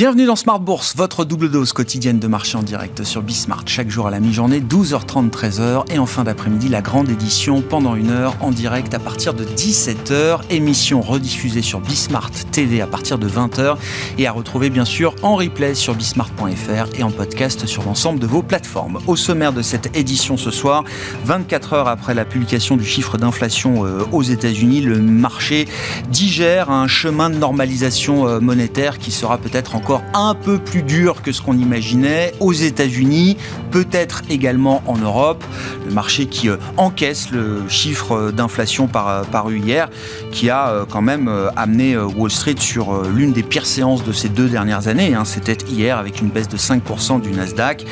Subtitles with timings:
[0.00, 3.64] Bienvenue dans Smart Bourse, votre double dose quotidienne de marché en direct sur Bismart.
[3.66, 5.92] Chaque jour à la mi-journée, 12h30, 13h.
[5.92, 9.44] Et en fin d'après-midi, la grande édition pendant une heure en direct à partir de
[9.44, 10.40] 17h.
[10.48, 13.76] Émission rediffusée sur Bismart TV à partir de 20h.
[14.16, 18.26] Et à retrouver bien sûr en replay sur bismart.fr et en podcast sur l'ensemble de
[18.26, 19.00] vos plateformes.
[19.06, 20.82] Au sommaire de cette édition ce soir,
[21.26, 25.68] 24 heures après la publication du chiffre d'inflation euh, aux États-Unis, le marché
[26.08, 31.22] digère un chemin de normalisation euh, monétaire qui sera peut-être encore un peu plus dur
[31.22, 33.36] que ce qu'on imaginait aux États-Unis,
[33.70, 35.42] peut-être également en Europe.
[35.86, 39.88] Le marché qui euh, encaisse le chiffre d'inflation par, paru hier,
[40.30, 44.12] qui a euh, quand même euh, amené Wall Street sur l'une des pires séances de
[44.12, 45.14] ces deux dernières années.
[45.14, 45.24] Hein.
[45.24, 47.84] C'était hier avec une baisse de 5% du Nasdaq.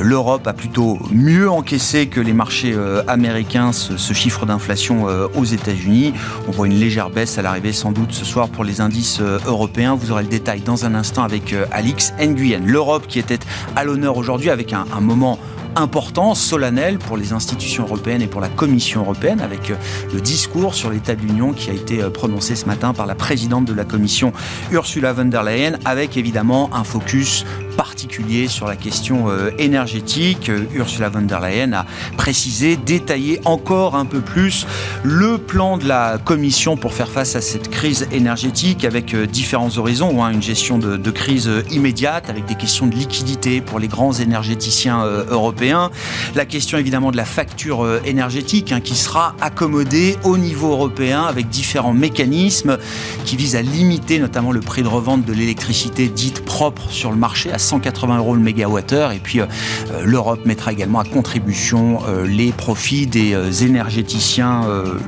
[0.00, 2.74] L'Europe a plutôt mieux encaissé que les marchés
[3.06, 6.12] américains ce, chiffre d'inflation aux États-Unis.
[6.48, 9.94] On voit une légère baisse à l'arrivée sans doute ce soir pour les indices européens.
[9.94, 12.64] Vous aurez le détail dans un instant avec euh, Alix Nguyen.
[12.64, 13.38] L'Europe qui était
[13.76, 15.38] à l'honneur aujourd'hui avec un, un moment
[15.76, 19.76] important, solennel pour les institutions européennes et pour la Commission européenne, avec euh,
[20.12, 23.14] le discours sur l'état de l'Union qui a été euh, prononcé ce matin par la
[23.14, 24.32] présidente de la Commission,
[24.72, 27.44] Ursula von der Leyen, avec évidemment un focus
[27.78, 30.50] particulier sur la question euh, énergétique.
[30.74, 31.86] Ursula von der Leyen a
[32.18, 34.66] précisé, détaillé encore un peu plus
[35.02, 40.22] le plan de la Commission pour faire face à cette crise énergétique avec différents horizons.
[40.22, 45.02] Hein, une gestion de, crise immédiate avec des questions de liquidité pour les grands énergéticiens
[45.30, 45.90] européens
[46.34, 51.22] la question évidemment de la facture euh, énergétique hein, qui sera accommodée au niveau européen
[51.24, 52.78] avec différents mécanismes
[53.24, 57.16] qui visent à limiter notamment le prix de revente de l'électricité dite propre sur le
[57.16, 59.12] marché à 180 euros le mégawattheure.
[59.12, 59.46] Et puis euh,
[59.92, 64.62] euh, l'Europe mettra également à contribution les profits des énergéticiens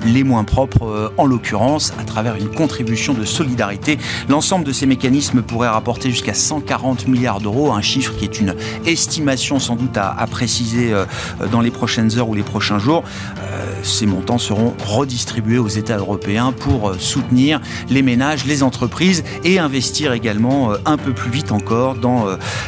[0.04, 3.98] les moins propres en l'occurrence à travers une contribution de solidarité.
[4.28, 8.54] L'ensemble de ces mécanismes pourrait rapporter jusqu'à 140 milliards d'euros, un chiffre qui est une
[8.86, 11.04] estimation sans doute à, à préciser euh,
[11.50, 13.02] dans les prochaines heures ou les prochains jours.
[13.38, 19.24] Euh, ces montants seront redistribués aux États européens pour euh, soutenir les ménages, les entreprises
[19.44, 22.26] et investir également un peu plus vite encore dans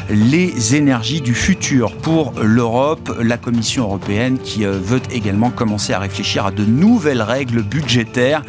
[0.08, 1.96] les énergies du futur.
[1.96, 7.62] Pour l'Europe, la Commission européenne qui veut également commencer à réfléchir à de nouvelles règles
[7.62, 8.42] budgétaires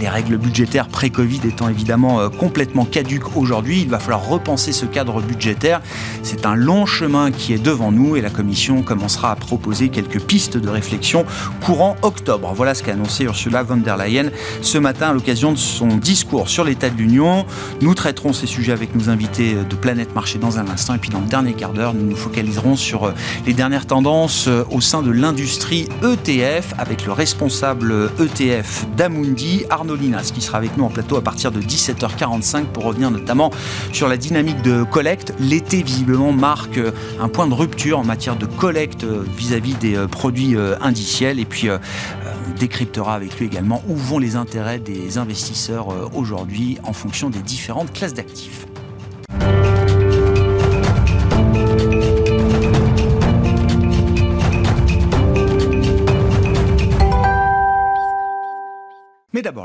[0.00, 3.82] les règles budgétaires pré-Covid étant évidemment euh, complètement caduques aujourd'hui.
[3.82, 5.80] Il va falloir repenser ce cadre budgétaire.
[6.22, 10.20] C'est un long chemin qui est devant nous et la Commission commencera à proposer quelques
[10.20, 11.24] pistes de réflexion
[11.64, 12.52] courant octobre.
[12.54, 14.30] Voilà ce qu'a annoncé Ursula von der Leyen
[14.62, 17.44] ce matin à l'occasion de son discours sur l'état de l'Union.
[17.80, 21.10] Nous traiterons ces sujets avec nos invités de Planète Marché dans un instant et puis
[21.10, 23.12] dans le dernier quart d'heure, nous nous focaliserons sur euh,
[23.46, 29.96] les dernières tendances euh, au sein de l'industrie ETF avec le responsable ETF d'Amundi, Arnaud
[30.22, 33.50] ce qui sera avec nous en plateau à partir de 17h45 pour revenir notamment
[33.92, 35.34] sur la dynamique de collecte.
[35.38, 36.90] L'été, visiblement, marque euh,
[37.20, 41.38] un point de rupture en matière de collecte euh, vis-à-vis des euh, produits indiciels.
[41.38, 46.92] Et puis, on décryptera avec lui également où vont les intérêts des investisseurs aujourd'hui en
[46.92, 48.66] fonction des différentes classes d'actifs.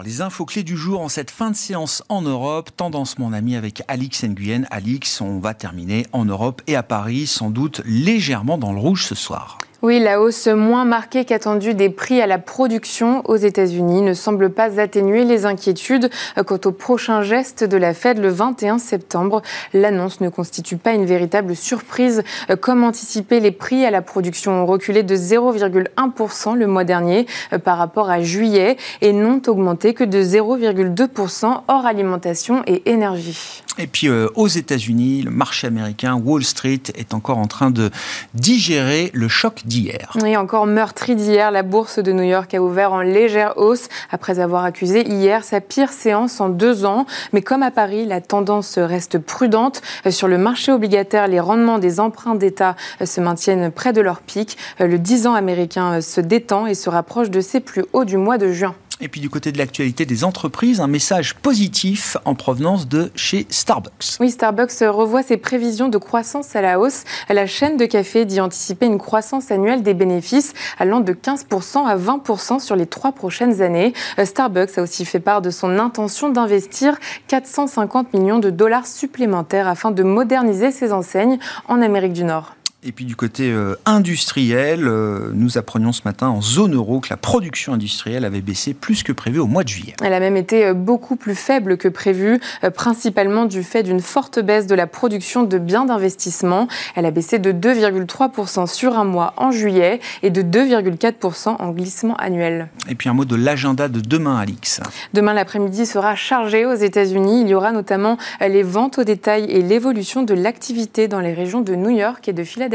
[0.01, 2.71] Les infos clés du jour en cette fin de séance en Europe.
[2.75, 4.65] Tendance, mon ami, avec Alix Nguyen.
[4.71, 9.05] Alix, on va terminer en Europe et à Paris, sans doute légèrement dans le rouge
[9.05, 9.59] ce soir.
[9.83, 14.49] Oui, la hausse moins marquée qu'attendue des prix à la production aux États-Unis ne semble
[14.49, 16.09] pas atténuer les inquiétudes
[16.45, 19.41] quant au prochain geste de la Fed le 21 septembre.
[19.73, 22.23] L'annonce ne constitue pas une véritable surprise.
[22.61, 27.27] Comme anticipé, les prix à la production ont reculé de 0,1% le mois dernier
[27.65, 33.63] par rapport à juillet et n'ont augmenté que de 0,2% hors alimentation et énergie.
[33.79, 37.89] Et puis euh, aux États-Unis, le marché américain, Wall Street, est encore en train de
[38.35, 40.15] digérer le choc d'hier.
[40.21, 44.39] Oui, encore meurtri d'hier, la bourse de New York a ouvert en légère hausse après
[44.39, 47.07] avoir accusé hier sa pire séance en deux ans.
[47.33, 49.81] Mais comme à Paris, la tendance reste prudente.
[50.09, 54.57] Sur le marché obligataire, les rendements des emprunts d'État se maintiennent près de leur pic.
[54.79, 58.37] Le 10 ans américain se détend et se rapproche de ses plus hauts du mois
[58.37, 58.75] de juin.
[59.01, 63.47] Et puis du côté de l'actualité des entreprises, un message positif en provenance de chez
[63.49, 64.17] Starbucks.
[64.19, 67.03] Oui, Starbucks revoit ses prévisions de croissance à la hausse.
[67.29, 71.97] La chaîne de café dit anticiper une croissance annuelle des bénéfices allant de 15% à
[71.97, 73.93] 20% sur les trois prochaines années.
[74.23, 76.97] Starbucks a aussi fait part de son intention d'investir
[77.27, 82.55] 450 millions de dollars supplémentaires afin de moderniser ses enseignes en Amérique du Nord.
[82.85, 87.07] Et puis du côté euh, industriel, euh, nous apprenions ce matin en zone euro que
[87.09, 89.93] la production industrielle avait baissé plus que prévu au mois de juillet.
[90.03, 92.41] Elle a même été euh, beaucoup plus faible que prévu,
[92.75, 96.67] principalement du fait d'une forte baisse de la production de biens d'investissement.
[96.95, 102.15] Elle a baissé de 2,3% sur un mois en juillet et de 2,4% en glissement
[102.17, 102.67] annuel.
[102.89, 104.81] Et puis un mot de l'agenda de demain, Alix.
[105.13, 107.41] Demain, l'après-midi sera chargé aux États-Unis.
[107.41, 111.61] Il y aura notamment les ventes au détail et l'évolution de l'activité dans les régions
[111.61, 112.72] de New York et de Philadelphie.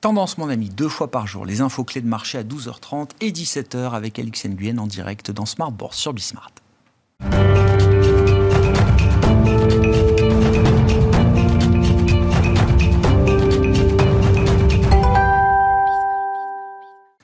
[0.00, 3.30] Tendance, mon ami, deux fois par jour, les infos clés de marché à 12h30 et
[3.30, 6.52] 17h avec Alix Nguyen en direct dans Smart sur Bismart.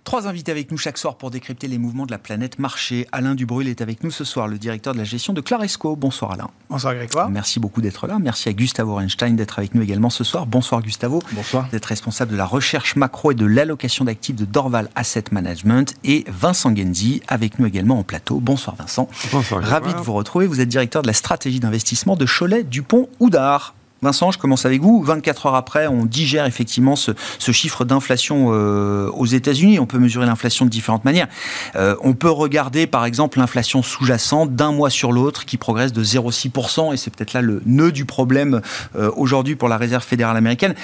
[0.06, 3.08] Trois invités avec nous chaque soir pour décrypter les mouvements de la planète marché.
[3.11, 5.97] Alain Dubrul est avec nous ce soir, le directeur de la gestion de Claresco.
[5.97, 6.49] Bonsoir Alain.
[6.70, 7.29] Bonsoir Grégoire.
[7.29, 8.20] Merci beaucoup d'être là.
[8.20, 10.47] Merci à Gustavo Einstein d'être avec nous également ce soir.
[10.47, 11.20] Bonsoir Gustavo.
[11.32, 11.69] Bonsoir.
[11.73, 15.93] D'être responsable de la recherche macro et de l'allocation d'actifs de Dorval Asset Management.
[16.05, 18.38] Et Vincent Genzi avec nous également en plateau.
[18.38, 19.09] Bonsoir Vincent.
[19.32, 19.61] Bonsoir.
[19.61, 20.47] Ravi de vous retrouver.
[20.47, 23.75] Vous êtes directeur de la stratégie d'investissement de Cholet Dupont Houdard.
[24.02, 25.02] Vincent, je commence avec vous.
[25.02, 27.12] 24 heures après, on digère effectivement ce,
[27.52, 29.78] chiffre d'inflation euh, aux États-Unis.
[29.78, 31.28] On peut mesurer l'inflation de différentes manières.
[31.76, 36.04] Euh, on peut regarder, par exemple, l'inflation sous-jacente d'un mois sur l'autre qui progresse de
[36.04, 36.93] 0,6%.
[36.93, 38.60] Et c'est peut-être là le nœud du problème
[38.96, 40.75] euh, aujourd'hui pour la Réserve fédérale américaine.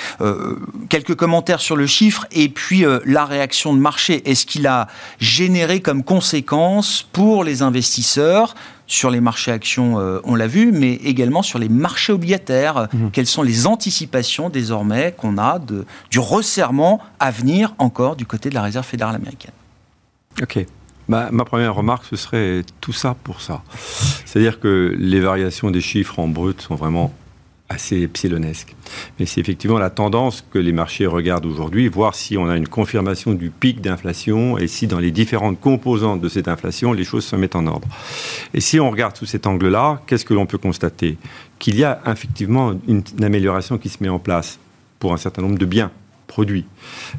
[0.88, 4.28] quelques commentaires sur le chiffre et puis la réaction de marché.
[4.30, 4.88] Est-ce qu'il a
[5.18, 8.54] généré comme conséquence pour les investisseurs
[8.92, 12.88] sur les marchés actions, euh, on l'a vu, mais également sur les marchés obligataires.
[12.92, 13.10] Mhm.
[13.10, 18.50] Quelles sont les anticipations désormais qu'on a de, du resserrement à venir encore du côté
[18.50, 19.52] de la Réserve fédérale américaine?
[20.42, 20.66] Ok.
[21.08, 23.62] ma première remarque, ce serait tout ça pour ça.
[24.26, 27.12] C'est-à-dire que les variations des chiffres en brut sont vraiment
[27.68, 28.74] assez epsilonesque.
[29.18, 32.68] Mais c'est effectivement la tendance que les marchés regardent aujourd'hui, voir si on a une
[32.68, 37.24] confirmation du pic d'inflation et si dans les différentes composantes de cette inflation, les choses
[37.24, 37.88] se mettent en ordre.
[38.52, 41.16] Et si on regarde sous cet angle-là, qu'est-ce que l'on peut constater?
[41.58, 44.58] Qu'il y a effectivement une amélioration qui se met en place
[44.98, 45.90] pour un certain nombre de biens
[46.32, 46.64] produits.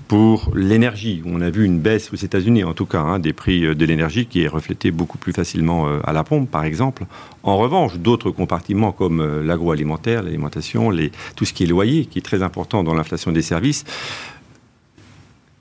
[0.07, 3.63] Pour l'énergie, on a vu une baisse aux États-Unis, en tout cas, hein, des prix
[3.63, 7.05] euh, de l'énergie qui est reflété beaucoup plus facilement euh, à la pompe, par exemple.
[7.43, 10.91] En revanche, d'autres compartiments comme euh, l'agroalimentaire, l'alimentation,
[11.35, 13.83] tout ce qui est loyer, qui est très important dans l'inflation des services,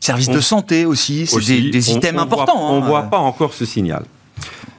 [0.00, 2.58] Services de santé aussi, c'est des, items importants.
[2.58, 3.06] on ne voit hein.
[3.06, 4.04] pas encore ce signal.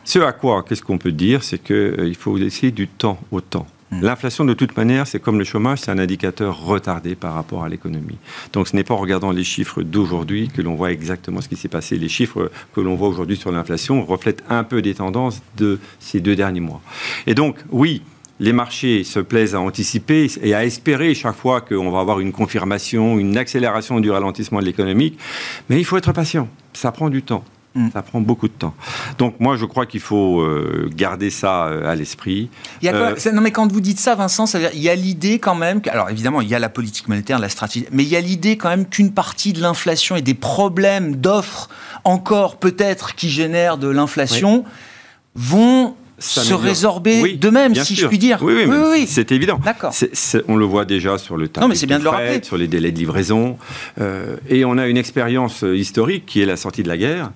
[0.04, 3.66] Ce à quoi, qu'est-ce qu'on peut dire, c'est qu'il faut laisser du temps au temps.
[3.94, 4.02] Mm.
[4.02, 7.70] L'inflation, de toute manière, c'est comme le chômage, c'est un indicateur retardé par rapport à
[7.70, 8.18] l'économie.
[8.52, 11.56] Donc ce n'est pas en regardant les chiffres d'aujourd'hui que l'on voit exactement ce qui
[11.56, 11.98] s'est passé.
[11.98, 16.20] Les chiffres que l'on voit aujourd'hui sur l'inflation reflètent un peu des tendances de ces
[16.20, 16.82] deux derniers mois.
[17.28, 18.02] Et donc, oui,
[18.40, 22.32] les marchés se plaisent à anticiper et à espérer chaque fois qu'on va avoir une
[22.32, 25.16] confirmation, une accélération du ralentissement de l'économie.
[25.70, 26.50] Mais il faut être patient.
[26.74, 27.44] Ça prend du temps.
[27.76, 27.90] Mm.
[27.92, 28.76] Ça prend beaucoup de temps.
[29.18, 32.50] Donc moi, je crois qu'il faut euh, garder ça euh, à l'esprit.
[32.84, 35.82] Euh, non, mais quand vous dites ça, Vincent, ça il y a l'idée quand même.
[35.90, 38.58] alors évidemment, il y a la politique monétaire, la stratégie, mais il y a l'idée
[38.58, 41.70] quand même qu'une partie de l'inflation et des problèmes d'offres
[42.04, 44.66] encore peut-être qui génèrent de l'inflation
[45.34, 48.38] vont se résorber d'eux-mêmes, si je puis dire.
[48.44, 49.60] Oui, oui, oui, c'est évident.
[49.66, 49.94] D'accord.
[50.48, 52.40] on le voit déjà sur le tarif non, mais c'est bien de, le rappeler.
[52.44, 53.58] sur les délais de livraison.
[54.48, 57.32] et on a une expérience historique qui est la sortie de la guerre,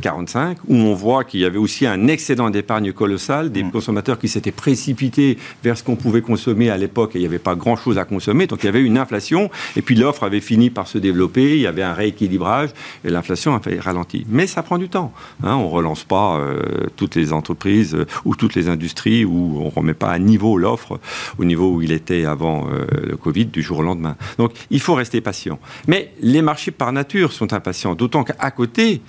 [0.00, 3.70] 45, où on voit qu'il y avait aussi un excédent d'épargne colossal, des mm.
[3.70, 7.38] consommateurs qui s'étaient précipités vers ce qu'on pouvait consommer à l'époque et il n'y avait
[7.38, 8.46] pas grand-chose à consommer.
[8.46, 11.62] Donc il y avait une inflation et puis l'offre avait fini par se développer, il
[11.62, 12.70] y avait un rééquilibrage
[13.04, 14.24] et l'inflation a fait ralenti.
[14.28, 15.12] Mais ça prend du temps.
[15.42, 15.56] Hein.
[15.56, 19.66] on ne relance pas euh, toutes les entreprises euh, ou toutes les industries où on
[19.66, 21.00] ne remet pas à niveau l'offre
[21.38, 24.16] au niveau où il était avant euh, le Covid du jour au lendemain.
[24.38, 25.58] Donc il faut rester patient.
[25.86, 29.00] Mais les marchés par nature sont impatients, d'autant qu'à côté,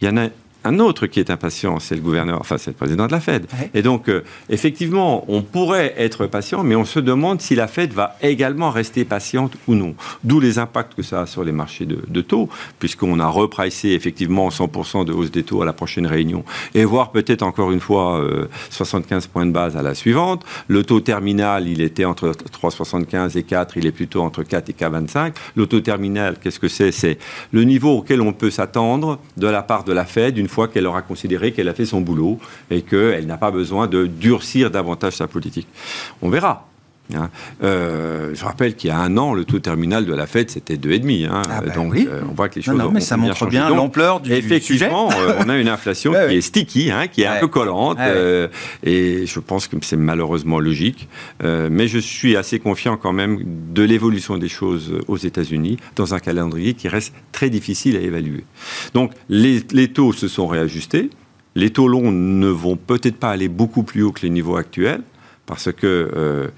[0.00, 0.28] il y en a
[0.64, 3.46] un autre qui est impatient, c'est le gouverneur, enfin c'est le président de la Fed.
[3.74, 7.92] Et donc, euh, effectivement, on pourrait être patient, mais on se demande si la Fed
[7.92, 9.94] va également rester patiente ou non.
[10.24, 12.48] D'où les impacts que ça a sur les marchés de, taux,
[12.80, 17.12] puisqu'on a repricé effectivement 100% de hausse des taux à la prochaine réunion, et voir
[17.12, 18.20] peut-être encore une fois
[18.70, 20.44] 75 euh, points de base à la suivante.
[20.66, 24.72] Le taux terminal, il était entre 3,75 et 4, il est plutôt entre 4 et
[24.72, 25.34] 4,25.
[25.54, 26.90] Le taux terminal, qu'est-ce que c'est?
[26.90, 27.18] C'est
[27.52, 30.68] le niveau auquel on peut s'attendre de la part de la Fed, une une fois
[30.68, 32.38] qu'elle aura considéré qu'elle a fait son boulot
[32.70, 35.68] et qu'elle n'a pas besoin de durcir davantage sa politique.
[36.22, 36.66] On verra.
[37.14, 37.30] Hein.
[37.62, 40.76] Euh, je rappelle qu'il y a un an, le taux terminal de la Fed, c'était
[40.76, 41.26] 2,5.
[41.28, 41.42] Hein.
[41.48, 42.06] Ah bah Donc, oui.
[42.10, 43.50] euh, on voit que les choses Non, non, mais ont ça bien montre changé.
[43.50, 44.46] bien l'ampleur du, du sujet.
[44.46, 46.36] Effectivement, euh, on a une inflation Ouais, qui ouais.
[46.36, 47.36] est sticky, hein, qui est Ouais.
[47.36, 48.48] un peu collante, euh,
[48.82, 51.08] et je pense que c'est malheureusement logique.
[51.42, 53.38] Mais je suis assez confiant quand même
[53.72, 58.44] de l'évolution des choses aux États-Unis dans un calendrier qui reste très difficile à évaluer.
[58.94, 61.10] Donc les, les taux se sont réajustés.
[61.54, 65.00] Les taux longs ne vont peut-être pas aller beaucoup plus haut que les niveaux actuels,
[65.46, 66.50] parce que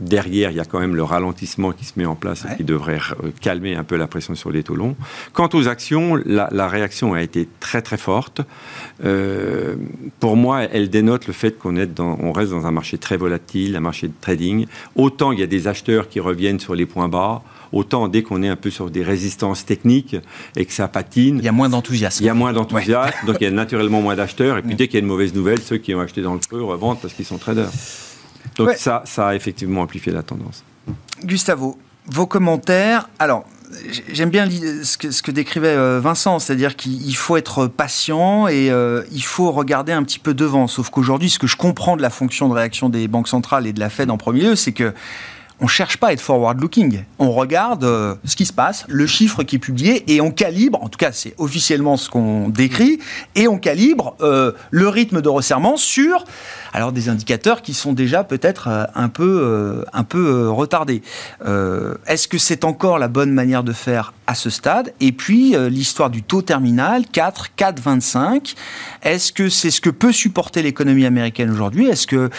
[0.00, 2.52] derrière, il y a quand même le ralentissement qui se met en place Ouais.
[2.52, 4.94] et qui devrait euh, calmer un peu la pression sur les taux longs.
[5.32, 8.40] Quant aux actions, la, la réaction a été très très forte.
[9.04, 9.76] Euh,
[10.20, 13.80] pour moi, elle dénote le fait qu'on on reste dans un marché très volatile, un
[13.80, 14.66] marché de trading.
[14.96, 18.42] Autant il y a des acheteurs qui reviennent sur les points bas, autant dès qu'on
[18.42, 20.16] est un peu sur des résistances techniques
[20.56, 22.22] et que ça patine, Il y a moins d'enthousiasme.
[22.22, 24.58] il y a moins d'enthousiasme, donc il y a naturellement moins d'acheteurs.
[24.58, 26.38] Et puis dès qu'il y a une mauvaise nouvelle, ceux qui ont acheté dans le
[26.40, 27.70] creux revendent parce qu'ils sont traders.
[28.58, 28.76] Donc Ouais.
[28.76, 30.64] ça, ça a effectivement amplifié la tendance.
[31.24, 33.08] Gustavo, vos commentaires.
[33.18, 33.44] Alors,
[34.12, 38.46] j'aime bien ce que, ce que décrivait euh, Vincent, c'est-à-dire qu'il il faut être patient
[38.48, 40.68] et euh, il faut regarder un petit peu devant.
[40.68, 43.72] Sauf qu'aujourd'hui, ce que je comprends de la fonction de réaction des banques centrales et
[43.72, 44.94] de la Fed en premier lieu, c'est que
[45.60, 47.04] on cherche pas à être forward-looking.
[47.18, 50.82] On regarde euh, ce qui se passe, le chiffre qui est publié, et on calibre,
[50.82, 52.98] en tout cas c'est officiellement ce qu'on décrit,
[53.34, 56.24] et on calibre euh, le rythme de resserrement sur
[56.72, 61.02] alors des indicateurs qui sont déjà peut-être euh, un peu, un peu retardés.
[62.06, 64.92] Est-ce que c'est encore la bonne manière de faire à ce stade?
[65.00, 68.54] Et puis l'histoire du taux terminal, 4, 4,25.
[69.02, 71.86] Est-ce que c'est ce que peut supporter l'économie américaine aujourd'hui?
[71.86, 72.30] Est-ce que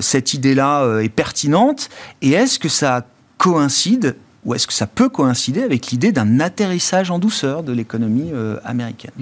[0.00, 1.88] cette idée-là est pertinente?
[2.22, 3.04] Et est-ce que ça
[3.36, 4.16] coïncide
[4.46, 8.56] ou est-ce que ça peut coïncider avec l'idée d'un atterrissage en douceur de l'économie euh,
[8.64, 9.12] américaine?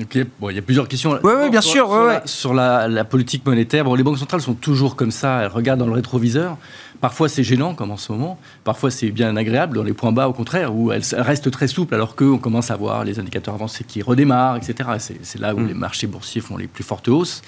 [0.00, 1.10] Donc, il, y a, bon, il y a plusieurs questions.
[1.12, 2.20] Ouais, ouais, bien Sur- sûr, Sur, ouais, la, ouais.
[2.26, 5.42] sur la- la politique monétaire, bon, les banques centrales sont toujours comme ça.
[5.42, 6.56] Elles regardent dans le rétroviseur.
[7.00, 8.38] Parfois, c'est gênant, comme en ce moment.
[8.64, 9.76] Parfois, c'est bien agréable.
[9.76, 12.76] Dans les points bas, au contraire, où elles, restent très souples, alors qu'on commence à
[12.76, 14.88] voir les indicateurs avancés qui redémarrent, etc.
[14.98, 15.66] C'est, là où Mm.
[15.68, 17.42] les marchés boursiers font les plus fortes hausses,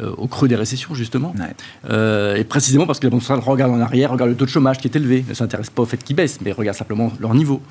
[0.00, 1.34] euh, au creux des récessions, justement.
[1.38, 1.54] Ouais.
[1.90, 4.50] Euh, et précisément parce que les banques centrales regardent en arrière, regardent le taux de
[4.50, 7.34] chômage qui est élevé, ne s'intéressent pas au fait qu'il baisse, mais regardent simplement leur
[7.34, 7.62] niveau.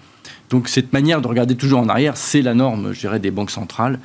[0.49, 3.51] Donc cette manière de regarder toujours en arrière, c'est la norme, je dirais, des banques
[3.51, 3.99] centrales.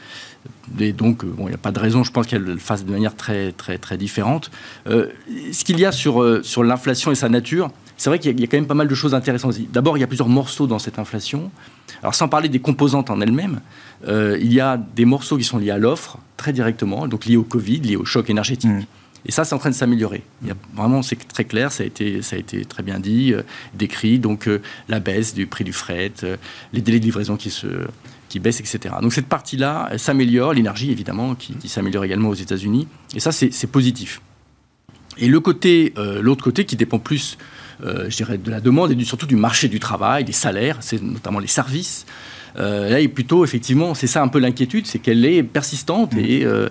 [0.78, 2.84] Et donc, euh, bon, il n'y a pas de raison, je pense qu'elles le fassent
[2.84, 4.50] de manière très, très, très différente.
[4.88, 5.08] Euh,
[5.52, 7.70] ce qu'il y a sur, sur l'inflation et sa nature,
[8.00, 9.56] c'est vrai qu'il y, a- il y a quand même pas mal de choses intéressantes.
[9.70, 11.50] D'abord, il y a plusieurs morceaux dans cette inflation.
[12.02, 13.60] Alors, sans parler des composantes en elles-mêmes,
[14.08, 17.36] euh, il y a des morceaux qui sont liés à l'offre, très directement, donc liés
[17.36, 18.70] au Covid, liés au choc énergétique.
[18.70, 18.84] Mm.
[19.26, 20.22] Et ça, c'est en train de s'améliorer.
[20.74, 23.42] Vraiment, c'est très clair, ça a été, ça a été très bien dit, euh,
[23.74, 24.18] décrit.
[24.18, 26.38] Donc, euh, la baisse du prix du fret, euh,
[26.72, 27.66] les délais de livraison qui, se,
[28.30, 28.94] qui baissent, etc.
[29.02, 30.54] Donc, cette partie-là, s'améliore.
[30.54, 32.88] L'énergie, évidemment, qui, qui s'améliore également aux États-Unis.
[33.14, 34.22] Et ça, c'est positif.
[35.18, 35.92] Et le côté,
[36.22, 37.36] l'autre côté qui dépend plus,
[38.08, 41.00] je dirais, de la demande et du- surtout du marché du travail, des salaires, c'est
[41.02, 42.06] notamment les services.
[42.58, 46.44] Euh, là, et plutôt, effectivement, c'est ça un peu l'inquiétude, c'est qu'elle est persistante et,
[46.44, 46.68] euh,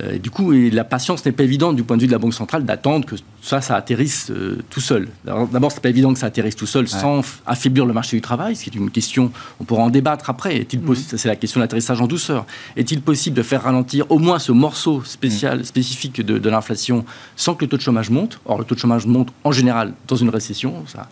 [0.00, 2.12] euh, et du coup, et la patience n'est pas évidente du point de vue de
[2.12, 5.08] la Banque centrale d'attendre que ça, ça atterrisse euh, tout seul.
[5.24, 8.56] D'abord, c'est pas évident que ça atterrisse tout seul sans affaiblir le marché du travail,
[8.56, 9.30] ce qui est une question,
[9.60, 10.56] on pourra en débattre après.
[10.56, 12.46] Est-il possi- C'est la question de l'atterrissage en douceur.
[12.76, 17.04] Est-il possible de faire ralentir au moins ce morceau spécial, spécifique de, de l'inflation
[17.36, 18.40] sans que le taux de chômage monte?
[18.46, 20.84] Or, le taux de chômage monte en général dans une récession.
[20.86, 21.08] Ça,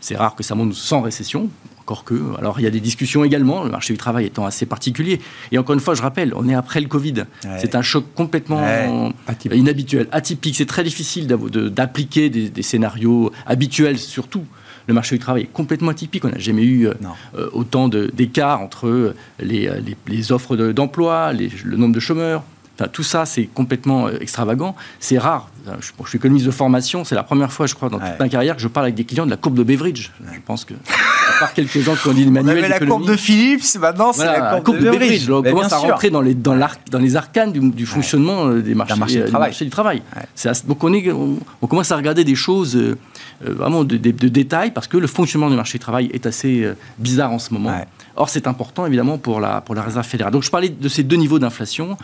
[0.00, 1.48] c'est rare que ça monte sans récession,
[1.84, 2.14] encore que.
[2.38, 5.20] Alors il y a des discussions également, le marché du travail étant assez particulier.
[5.52, 7.24] Et encore une fois, je rappelle, on est après le Covid.
[7.44, 7.58] Ouais.
[7.60, 9.12] C'est un choc complètement Ouais.
[9.26, 9.58] atypique.
[9.58, 10.56] inhabituel, atypique.
[10.56, 14.44] C'est très difficile d'appliquer des, des scénarios habituels, surtout.
[14.86, 16.24] Le marché du travail est complètement atypique.
[16.24, 20.72] On n'a jamais eu euh, autant d'écart entre euh, les, euh, les- les offres de-
[20.72, 22.42] d'emploi, le nombre de chômeurs.
[22.78, 24.74] Enfin, tout ça, c'est complètement euh, extravagant.
[24.98, 25.48] C'est rare.
[25.80, 27.04] Je, bon, je suis économiste de formation.
[27.04, 28.10] C'est la première fois, je crois, dans Ouais.
[28.10, 30.10] toute ma carrière que je parle avec des clients de la courbe de Beveridge.
[30.32, 33.06] Je pense que, à part quelques gens qui ont dit le manuel avait la courbe
[33.06, 35.30] de Philips, maintenant c'est voilà, la courbe, de Beveridge.
[35.30, 36.58] On Mais commence à rentrer dans les, dans
[36.98, 39.48] les arcanes du, du fonctionnement euh, des marchés, marché du euh, travail.
[39.50, 40.02] marché du travail.
[40.16, 40.52] Ouais.
[40.66, 42.96] Donc on, est, on, on commence à regarder des choses euh,
[43.40, 46.62] vraiment de, de- de détails parce que le fonctionnement du marché du travail est assez
[46.64, 47.72] euh, bizarre en ce moment.
[48.16, 50.32] Or, c'est important évidemment pour la, pour la réserve fédérale.
[50.32, 51.96] Donc, je parlais de ces deux niveaux d'inflation.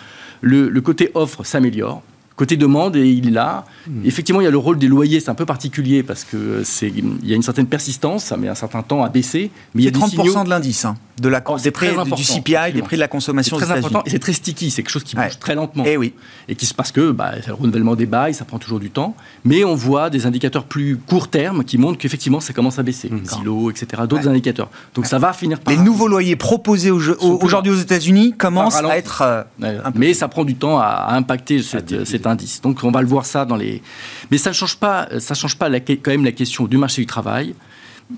[0.42, 2.02] Le, côté offre s'améliore
[2.40, 3.66] côté demande, et il est là.
[3.86, 4.00] Hmm.
[4.06, 6.88] Effectivement, il y a le rôle des loyers, c'est un peu particulier parce que c'est,
[6.88, 9.50] il y a une certaine persistance, ça met un certain temps à baisser.
[9.74, 12.72] Mais il y a 30% de l'indice, hein, de la, oh, des prix, du CPI,
[12.72, 13.58] des prix de la consommation.
[13.58, 15.84] C'est très important et c'est très sticky, c'est quelque chose qui bouge très lentement.
[15.84, 16.14] Et eh oui.
[16.48, 19.14] Et qui se passe que bah, le renouvellement des bails, ça prend toujours du temps.
[19.44, 23.10] Mais on voit des indicateurs plus court terme qui montrent qu'effectivement ça commence à baisser.
[23.10, 23.26] Mmh.
[23.26, 24.04] Silo, etc.
[24.08, 24.70] D'autres indicateurs.
[24.94, 25.74] Donc ça va finir par.
[25.74, 29.22] Les nouveaux loyers proposés aujourd'hui aux États-Unis commencent à être.
[29.60, 32.26] Euh, mais ça prend du temps à, impacter cet
[32.62, 33.82] Donc on va le voir ça dans les.
[34.30, 37.06] Mais ça ne change pas, ça change pas quand même la question du marché du
[37.06, 37.54] travail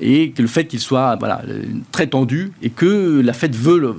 [0.00, 1.42] et le fait qu'il soit voilà,
[1.90, 3.96] très tendu et que la Fed veut,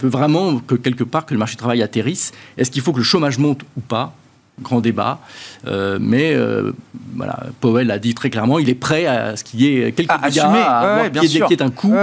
[0.00, 2.32] veut vraiment que quelque part que le marché du travail atterrisse.
[2.56, 4.14] Est-ce qu'il faut que le chômage monte ou pas?
[4.62, 5.20] Grand débat.
[5.66, 6.72] Euh, mais euh,
[7.14, 10.10] voilà, Powell a dit très clairement, il est prêt à ce qu'il y ait quelques
[10.10, 11.94] à milliards, à qu'il y ait un coup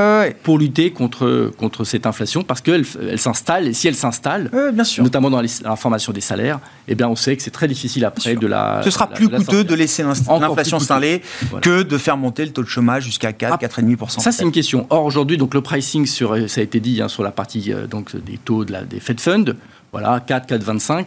[0.44, 4.52] pour lutter contre, contre cette inflation, parce qu'elle elle, s'installe, et si elle s'installe,
[5.00, 8.48] notamment dans l'information des salaires, eh bien on sait que c'est très difficile après de
[8.48, 8.82] la...
[8.84, 11.22] Ce sera plus coûteux de laisser l'inflation s'installer
[11.62, 14.20] que de faire monter le taux de chômage jusqu'à 4, 4,5%.
[14.20, 14.88] Ça c'est une question.
[14.90, 17.88] Or aujourd'hui, donc le pricing, sur, ça a été dit hein, sur la partie euh,
[17.88, 19.54] donc, des taux de la, des Fed Funds,
[19.92, 21.06] voilà, 4, 4,25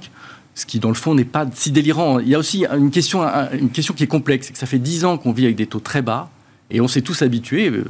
[0.57, 2.19] ce qui dans le fond n'est pas si délirant.
[2.19, 4.81] Il y a aussi une question, une question qui est complexe, c'est que ça fait
[4.81, 6.31] 10 ans qu'on vit avec des taux très bas,
[6.71, 7.85] et on s'est tous habitués, euh,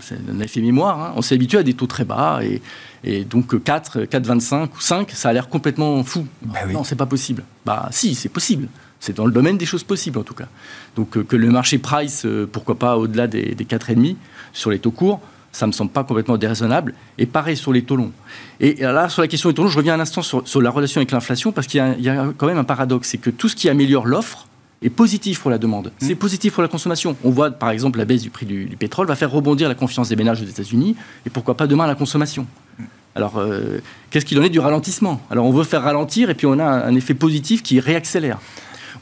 [0.00, 2.62] c'est un effet mémoire, hein, on s'est habitué à des taux très bas, et,
[3.04, 6.26] et donc 4, 4,25 ou 5, ça a l'air complètement fou.
[6.42, 7.44] Bah non, c'est pas possible.
[7.64, 8.68] Bah si, c'est possible.
[9.00, 10.48] C'est dans le domaine des choses possibles en tout cas.
[10.96, 14.16] Donc euh, que le marché price, euh, pourquoi pas au-delà des, des 4,5
[14.52, 15.20] sur les taux courts,
[15.52, 16.94] ça me semble pas complètement déraisonnable.
[17.18, 18.12] Et pareil sur les taux longs.
[18.60, 20.98] Et là, sur la question des taux longs, je reviens un instant sur, la relation
[20.98, 23.68] avec l'inflation, parce qu'il y, a quand même un paradoxe, c'est que tout ce qui
[23.68, 24.46] améliore l'offre
[24.82, 25.88] est positif pour la demande.
[25.88, 26.06] Mmh.
[26.06, 27.16] C'est positif pour la consommation.
[27.24, 30.08] On voit, par exemple, la baisse du prix du, pétrole va faire rebondir la confiance
[30.08, 32.46] des ménages aux États-Unis, et pourquoi pas demain la consommation.
[32.78, 32.84] Mmh.
[33.14, 35.20] Alors, euh, qu'est-ce qu'il en est du ralentissement?
[35.30, 38.38] Alors, on veut faire ralentir, et puis on a un, effet positif qui réaccélère.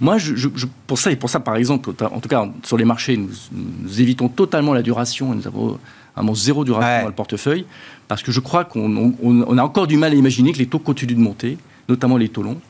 [0.00, 0.48] Moi, je,
[0.86, 4.00] pour ça, et pour ça, par exemple, en tout cas, sur les marchés, nous, nous
[4.00, 5.78] évitons totalement la duration, et nous avons
[6.22, 7.66] mon zéro duration dans le portefeuille,
[8.08, 11.16] parce que je crois qu'on a encore du mal à imaginer que les taux continuent
[11.16, 11.58] de monter,
[11.88, 12.60] notamment les taux longs.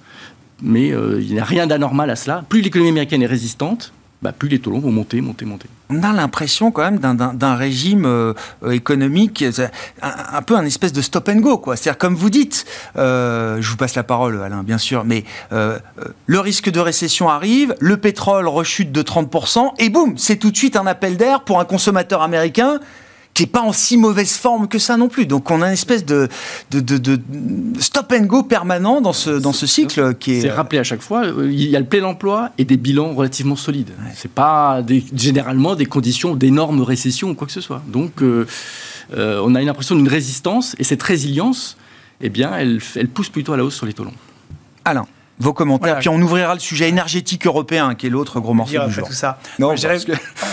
[0.63, 2.45] Mais euh, il n'y a rien d'anormal à cela.
[2.49, 5.69] Plus l'économie américaine est résistante, bah, plus les taux longs vont monter, monter, monter.
[5.91, 8.33] On a l'impression quand même d'un régime euh,
[8.71, 9.45] économique,
[10.01, 11.63] un, peu un espèce de stop and go.
[11.67, 12.65] C'est-à-dire, comme vous dites,
[12.97, 17.75] euh, je vous passe la parole Alain, bien sûr, mais le risque de récession arrive,
[17.79, 21.61] le pétrole rechute de 30%, et boum, c'est tout de suite un appel d'air pour
[21.61, 22.81] un consommateur américain
[23.37, 25.27] qui n'est pas en si mauvaise forme que ça non plus.
[25.27, 26.27] Donc on a une espèce de,
[26.71, 27.21] de, de,
[27.79, 30.41] stop and go permanent dans ce, dans ce cycle qui est...
[30.41, 33.13] C'est rappelé à chaque fois, euh, il y a le plein emploi et des bilans
[33.13, 33.91] relativement solides.
[34.15, 37.83] C'est pas des, généralement des conditions d'énormes récession ou quoi que ce soit.
[37.89, 38.47] Donc euh,
[39.15, 41.77] euh, on a une impression d'une résistance et cette résilience,
[42.23, 44.15] eh bien, elle, elle pousse plutôt à la hausse sur les taux longs.
[44.87, 45.07] Alain
[45.39, 45.99] vos commentaires.
[45.99, 49.07] Puis on ouvrira le sujet énergétique européen, qui est l'autre gros morceau du jour.
[49.07, 49.39] Tout ça.
[49.59, 49.75] Non,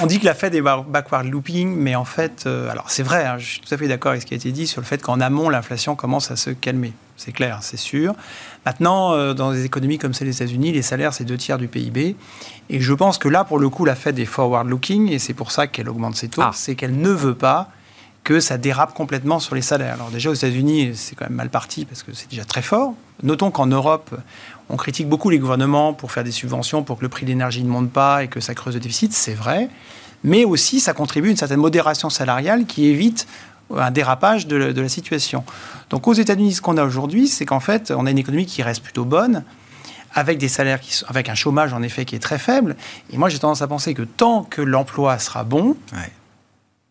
[0.01, 3.25] On dit que la Fed est backward looping, mais en fait, euh, alors c'est vrai,
[3.25, 4.85] hein, je suis tout à fait d'accord avec ce qui a été dit sur le
[4.85, 6.93] fait qu'en amont, l'inflation commence à se calmer.
[7.15, 8.15] C'est clair, c'est sûr.
[8.65, 11.67] Maintenant, euh, dans des économies comme celle des États-Unis, les salaires, c'est deux tiers du
[11.67, 12.15] PIB.
[12.69, 15.33] Et je pense que là, pour le coup, la Fed est forward looking, et c'est
[15.33, 16.41] pour ça qu'elle augmente ses taux.
[16.41, 16.51] Ah.
[16.53, 17.69] C'est qu'elle ne veut pas
[18.23, 19.95] que ça dérape complètement sur les salaires.
[19.95, 22.93] Alors déjà aux États-Unis, c'est quand même mal parti parce que c'est déjà très fort.
[23.21, 24.15] Notons qu'en Europe,
[24.69, 27.63] on critique beaucoup les gouvernements pour faire des subventions pour que le prix de l'énergie
[27.63, 29.69] ne monte pas et que ça creuse le déficit, c'est vrai.
[30.23, 33.27] Mais aussi, ça contribue à une certaine modération salariale qui évite
[33.75, 35.43] un dérapage de, la situation.
[35.89, 38.61] Donc aux États-Unis, ce qu'on a aujourd'hui, c'est qu'en fait, on a une économie qui
[38.63, 39.43] reste plutôt bonne,
[40.13, 42.75] avec des salaires avec un chômage en effet qui est très faible.
[43.11, 45.75] Et moi, j'ai tendance à penser que tant que l'emploi sera bon,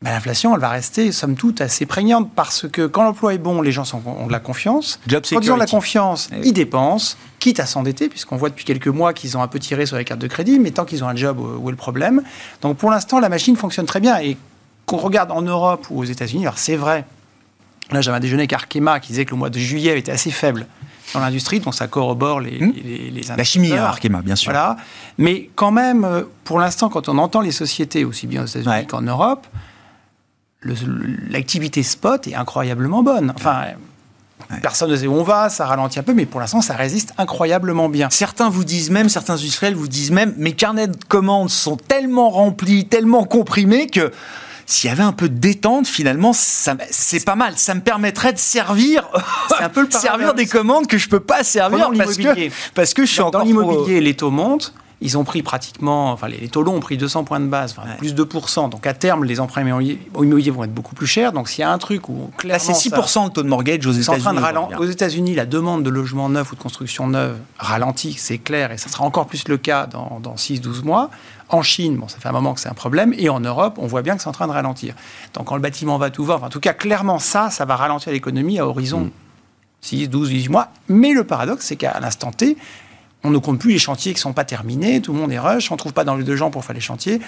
[0.02, 3.62] bah, l'inflation, elle va rester, somme toute, assez prégnante parce que quand l'emploi est bon,
[3.62, 4.98] les gens ont de la confiance.
[5.06, 8.64] Job quand ils ont de la confiance, ils dépensent, quitte à s'endetter, puisqu'on voit depuis
[8.64, 11.04] quelques mois qu'ils ont un peu tiré sur les cartes de crédit, mais tant qu'ils
[11.04, 12.22] ont un job, où est le problème
[12.62, 14.18] Donc pour l'instant, la machine fonctionne très bien.
[14.18, 14.36] Et
[14.86, 17.04] qu'on regarde en Europe ou aux États-Unis, alors c'est vrai.
[17.92, 20.30] Là, j'avais un déjeuner avec Arkema qui disait que le mois de juillet était assez
[20.32, 20.66] faible
[21.14, 22.72] dans l'industrie, donc ça corrobore les, hmm.
[22.84, 24.50] les, La chimie à Arkema, bien sûr.
[24.50, 24.76] Voilà.
[25.18, 28.86] Mais quand même, euh, pour l'instant, quand on entend les sociétés, aussi bien aux États-Unis
[28.86, 29.46] qu'en Europe,
[30.64, 33.32] l'activité spot est incroyablement bonne.
[33.34, 33.64] Enfin,
[34.60, 37.14] Personne ne sait où on va, ça ralentit un peu, mais pour l'instant, ça résiste
[37.16, 38.08] incroyablement bien.
[38.10, 42.28] Certains vous disent même, certains industriels vous disent même, mes carnets de commandes sont tellement
[42.30, 44.12] remplis, tellement comprimés que
[44.66, 47.54] s'il y avait un peu de détente, finalement, c'est pas mal.
[47.56, 49.08] Ça me permettrait de servir,
[49.60, 53.04] un peu le servir des commandes que je peux pas servir parce que, parce que
[53.04, 56.48] je suis dans, encore dans l'immobilier, les taux montent ils ont pris pratiquement, enfin les,
[56.48, 58.70] taux longs ont pris 200 points de base, enfin, plus de 2%.
[58.70, 61.32] Donc à terme, les emprunts immobiliers vont être beaucoup plus chers.
[61.32, 62.52] Donc s'il y a un truc où clairement.
[62.68, 64.26] Là, c'est 6% le taux de mortgage aux États-Unis.
[64.26, 68.14] en train de Aux États-Unis, la demande de logement neuf ou de construction neuve ralentit,
[68.14, 71.10] c'est clair, et ça sera encore plus le cas dans, dans 6-12 mois.
[71.48, 73.86] En Chine, bon, ça fait un moment que c'est un problème, et en Europe, on
[73.86, 74.94] voit bien que c'est en train de ralentir.
[75.34, 78.12] Donc quand le bâtiment va tout voir, en tout cas, clairement, ça, ça va ralentir
[78.12, 79.10] l'économie à horizon
[79.82, 80.68] 6, 12, 18 mois.
[80.88, 82.56] Mais le paradoxe, c'est qu'à l'instant T,
[83.24, 85.38] on ne compte plus les chantiers qui ne sont pas terminés, tout le monde est
[85.38, 87.20] rush, on ne trouve pas dans le de gens pour faire les chantiers.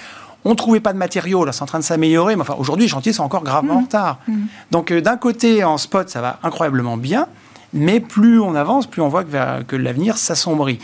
[0.44, 2.85] On ne trouvait pas de matériaux, là c'est en train de s'améliorer, mais enfin aujourd'hui
[2.85, 3.85] les chantiers sont encore gravement en mmh.
[3.85, 4.18] retard.
[4.28, 4.35] Mmh.
[4.72, 7.28] Donc euh, d'un côté en spot ça va incroyablement bien,
[7.72, 10.78] mais plus on avance, plus on voit que, que l'avenir s'assombrit.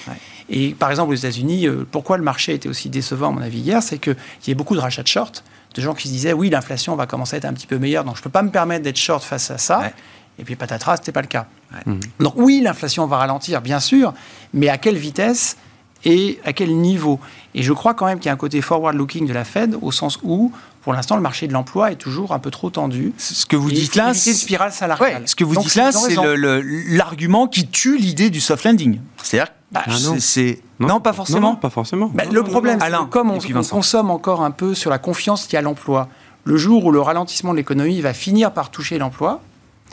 [0.50, 3.60] Et par exemple, aux États-Unis, euh, pourquoi le marché était aussi décevant, à mon avis,
[3.60, 4.16] hier, c'est qu'il
[4.48, 5.44] y a beaucoup de rachats de short,
[5.74, 8.04] de gens qui se disaient, oui, l'inflation va commencer à être un petit peu meilleure,
[8.04, 9.92] donc je ne peux pas me permettre d'être short face à ça.
[10.40, 11.46] Et puis patatras, ce n'était pas le cas.
[11.86, 12.00] Mhm.
[12.18, 14.14] Donc oui, l'inflation va ralentir, bien sûr,
[14.54, 15.56] mais à quelle vitesse
[16.04, 17.20] et à quel niveau?
[17.54, 19.92] Et je crois quand même qu'il y a un côté forward-looking de la Fed, au
[19.92, 20.50] sens où,
[20.82, 23.12] pour l'instant, le marché de l'emploi est toujours un peu trop tendu.
[23.18, 25.22] Ce que vous dites là, c'est une spirale salariale.
[25.26, 28.98] ce que vous dites là, c'est l'argument qui tue l'idée du soft landing.
[29.22, 31.00] C'est-à-dire bah, ah c'est non.
[31.00, 31.54] pas forcément.
[31.54, 32.10] pas forcément.
[32.12, 35.56] Bah, le problème, c'est comme on, consomme encore un peu sur la confiance qu'il y
[35.56, 36.08] a à l'emploi,
[36.44, 39.40] le jour où le ralentissement de l'économie va finir par toucher l'emploi,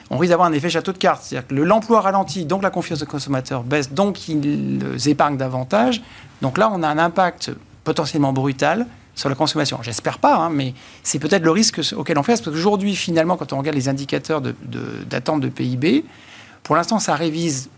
[0.09, 1.23] on risque d'avoir un effet château de cartes.
[1.23, 6.01] C'est-à-dire que l'emploi ralentit, donc la confiance des consommateurs baisse, donc ils épargnent davantage.
[6.41, 7.51] Donc là, on a un impact
[7.83, 9.79] potentiellement brutal sur la consommation.
[9.81, 12.33] J'espère pas, hein, mais c'est peut-être le risque auquel on fait.
[12.33, 16.05] Parce qu'aujourd'hui, finalement, quand on regarde les indicateurs d'attente de, de PIB,
[16.63, 17.69] pour l'instant, ça révise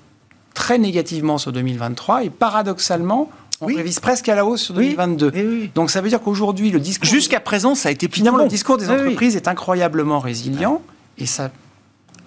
[0.53, 3.29] très négativement sur 2023 et paradoxalement,
[3.61, 5.69] on révise presque à la hausse sur 2022.
[5.75, 7.09] Donc ça veut dire qu'aujourd'hui, le discours.
[7.09, 10.81] Jusqu'à présent, ça a été finalement le discours des entreprises est incroyablement résilient
[11.17, 11.51] et ça.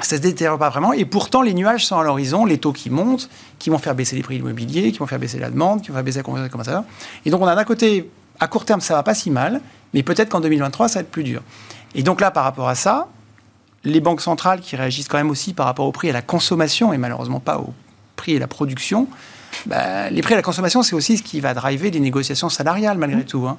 [0.02, 2.90] Ça se détériore pas vraiment, et pourtant les nuages sont à l'horizon, les taux qui
[2.90, 5.88] montent, qui vont faire baisser les prix immobiliers, qui vont faire baisser la demande, qui
[5.88, 6.84] vont faire baisser la consommation ça.
[7.24, 8.10] Et donc on a d'un côté,
[8.40, 9.60] à court terme, ça va pas si mal,
[9.94, 11.42] mais peut-être qu'en 2023, ça va être plus dur.
[11.94, 13.08] Et donc là, par rapport à ça,
[13.84, 16.92] les banques centrales qui réagissent quand même aussi par rapport au prix à la consommation
[16.92, 17.72] et malheureusement pas au
[18.16, 19.08] prix et la production,
[19.66, 22.98] bah, les prix à la consommation, c'est aussi ce qui va driver les négociations salariales,
[22.98, 23.26] malgré mmh.
[23.26, 23.46] tout.
[23.46, 23.58] Hein.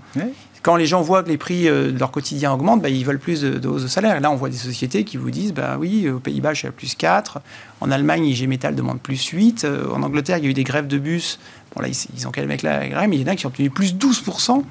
[0.63, 3.19] Quand les gens voient que les prix euh, de leur quotidien augmentent, bah, ils veulent
[3.19, 4.15] plus de, hausse de salaire.
[4.15, 6.67] Et là, on voit des sociétés qui vous disent bah, oui, aux Pays-Bas, je suis
[6.67, 7.41] à plus 4.
[7.82, 9.65] En Allemagne, IG Metall demande plus 8.
[9.65, 11.38] Euh, en Angleterre, il y a eu des grèves de bus.
[11.76, 13.49] Bon, là, ils, ont calmé avec la grève, mais il y en a qui ont
[13.49, 14.63] obtenu plus 12%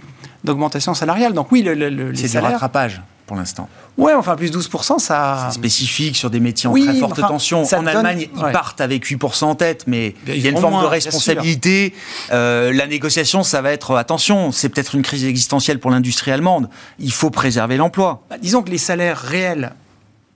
[0.45, 1.35] d'augmentation salariale.
[1.35, 3.67] Donc, oui, le, c'est du rattrapage pour l'instant.
[3.97, 5.49] Ouais, enfin plus 12%, ça.
[5.49, 7.63] C'est spécifique sur des métiers en très forte tension.
[7.63, 10.87] En Allemagne, ils partent avec 8% en tête, mais il y a une forme de
[10.87, 11.95] responsabilité.
[12.31, 16.69] Euh, la négociation, ça va être attention, c'est peut-être une crise existentielle pour l'industrie allemande.
[16.99, 18.23] Il faut préserver l'emploi.
[18.29, 19.73] Bah, disons que les salaires réels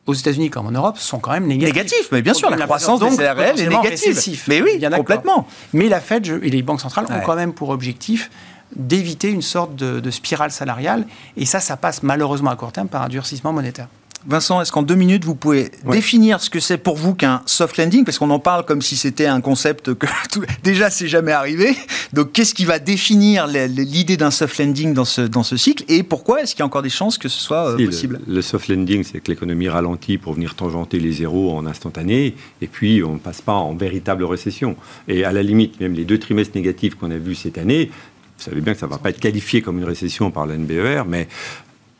[0.06, 1.74] aux États-Unis comme en Europe sont quand même négatifs.
[1.74, 4.42] Négatifs, mais bien sûr, la croissance des salaires réels est négative.
[4.48, 5.46] Mais oui, complètement.
[5.74, 8.30] Mais la Fed et les banques centrales ont quand même pour objectif
[8.74, 11.07] d'éviter une sorte de, spirale salariale.
[11.37, 13.88] Et ça, ça passe malheureusement à court terme par un durcissement monétaire.
[14.29, 17.76] Vincent, est-ce qu'en deux minutes, vous pouvez définir ce que c'est pour vous qu'un soft
[17.76, 18.05] landing?
[18.05, 20.07] Parce qu'on en parle comme si c'était un concept que
[20.64, 21.76] déjà c'est jamais arrivé.
[22.12, 25.85] Donc, qu'est-ce qui va définir l'idée d'un soft landing dans ce, dans ce cycle?
[25.87, 28.20] Et pourquoi est-ce qu'il y a encore des chances que ce soit euh, possible?
[28.26, 32.35] le, soft landing, c'est que l'économie ralentit pour venir tangenter les zéros en instantané.
[32.61, 34.76] Et puis, on ne passe pas en véritable récession.
[35.07, 37.90] Et à la limite, même les deux trimestres négatifs qu'on a vus cette année,
[38.38, 40.57] vous savez bien que ça ne va pas être qualifié comme une récession par la
[40.57, 41.29] NBER, mais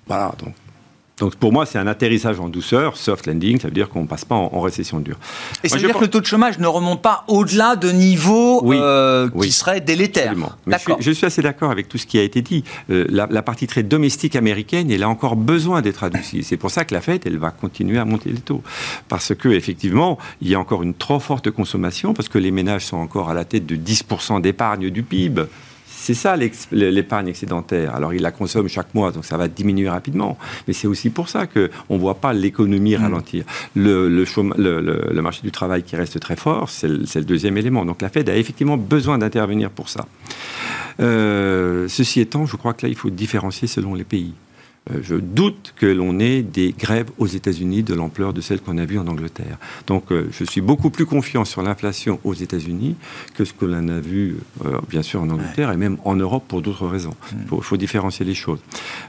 [0.07, 0.55] voilà, donc
[1.18, 4.07] donc pour moi, c'est un atterrissage en douceur, soft landing, ça veut dire qu'on ne
[4.07, 5.16] passe pas en, récession dure.
[5.64, 8.70] Et ça veut dire que le taux de chômage ne remonte pas au-delà de niveaux
[8.70, 10.35] euh, qui seraient délétères.
[10.66, 12.64] Je suis, je suis, assez d'accord avec tout ce qui a été dit.
[12.90, 16.42] Euh, la, partie très domestique américaine, elle a encore besoin d'être adoucie.
[16.42, 18.62] C'est pour ça que la Fed, elle va continuer à monter les taux.
[19.09, 22.85] Parce que effectivement, il y a encore une trop forte consommation, parce que les ménages
[22.85, 25.44] sont encore à la tête de 10% d'épargne du PIB.
[26.07, 26.37] C'est ça
[26.71, 27.92] l'épargne excédentaire.
[27.97, 30.38] Alors, il la consomme chaque mois, donc ça va diminuer rapidement.
[30.69, 33.03] Mais c'est aussi pour ça qu'on ne voit pas l'économie mm.
[33.03, 33.45] ralentir.
[33.75, 37.85] Le, le, marché du travail qui reste très fort, c'est le, deuxième élément.
[37.85, 40.07] Donc, la Fed a effectivement besoin d'intervenir pour ça.
[41.01, 44.33] Euh, ceci étant, je crois que là, il faut différencier selon les pays.
[44.90, 48.79] Euh, je doute que l'on ait des grèves aux États-Unis de l'ampleur de celles qu'on
[48.79, 49.59] a vues en Angleterre.
[49.87, 52.96] Donc euh, je suis beaucoup plus confiant sur l'inflation aux États-Unis
[53.35, 56.44] que ce que l'on a vu, euh, bien sûr, en Angleterre et même en Europe
[56.46, 57.14] pour d'autres raisons.
[57.33, 58.61] Il faut, différencier les choses.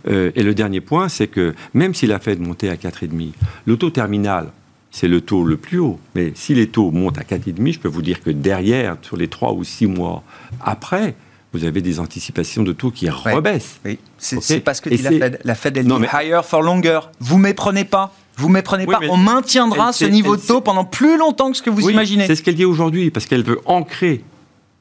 [0.07, 3.31] et le dernier point, c'est que même si la Fed montait à 4,5,
[3.65, 4.51] le taux terminal,
[4.91, 5.99] c'est le taux le plus haut.
[6.15, 9.29] Mais si les taux montent à 4,5, je peux vous dire que derrière, sur les
[9.29, 10.23] 3 ou 6 mois
[10.59, 11.15] après,
[11.57, 13.79] vous avez des anticipations de taux qui rebaissent.
[13.85, 15.39] Oui, c'est parce que dit la Fed.
[15.43, 16.99] La Fed, elle dit higher for longer.
[17.19, 18.13] Vous méprenez pas.
[18.37, 18.99] Vous méprenez pas.
[19.09, 22.27] On maintiendra ce niveau de taux pendant plus longtemps que ce que vous imaginez.
[22.27, 24.23] C'est ce qu'elle dit aujourd'hui, parce qu'elle veut ancrer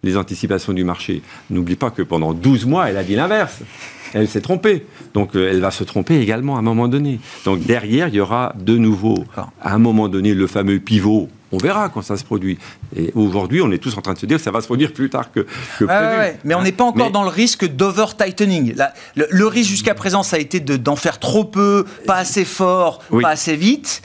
[0.03, 1.23] les anticipations du marché.
[1.51, 3.61] N'oublie pas que pendant 12 mois, elle a dit l'inverse.
[4.13, 4.87] Elle s'est trompée.
[5.15, 7.19] Donc euh, elle va se tromper également à un moment donné.
[7.45, 11.59] Donc derrière, il y aura de nouveau, à un moment donné, le fameux pivot on
[11.59, 12.59] verra quand ça se produit.
[12.95, 14.93] Et aujourd'hui, on est tous en train de se dire que ça va se produire
[14.93, 16.39] plus tard que, prévu.
[16.45, 18.75] Mais on n'est pas encore dans le risque d'over-tightening.
[19.15, 23.31] Le, risque jusqu'à présent, ça a été d'en faire trop peu, pas assez fort, pas
[23.31, 24.03] assez vite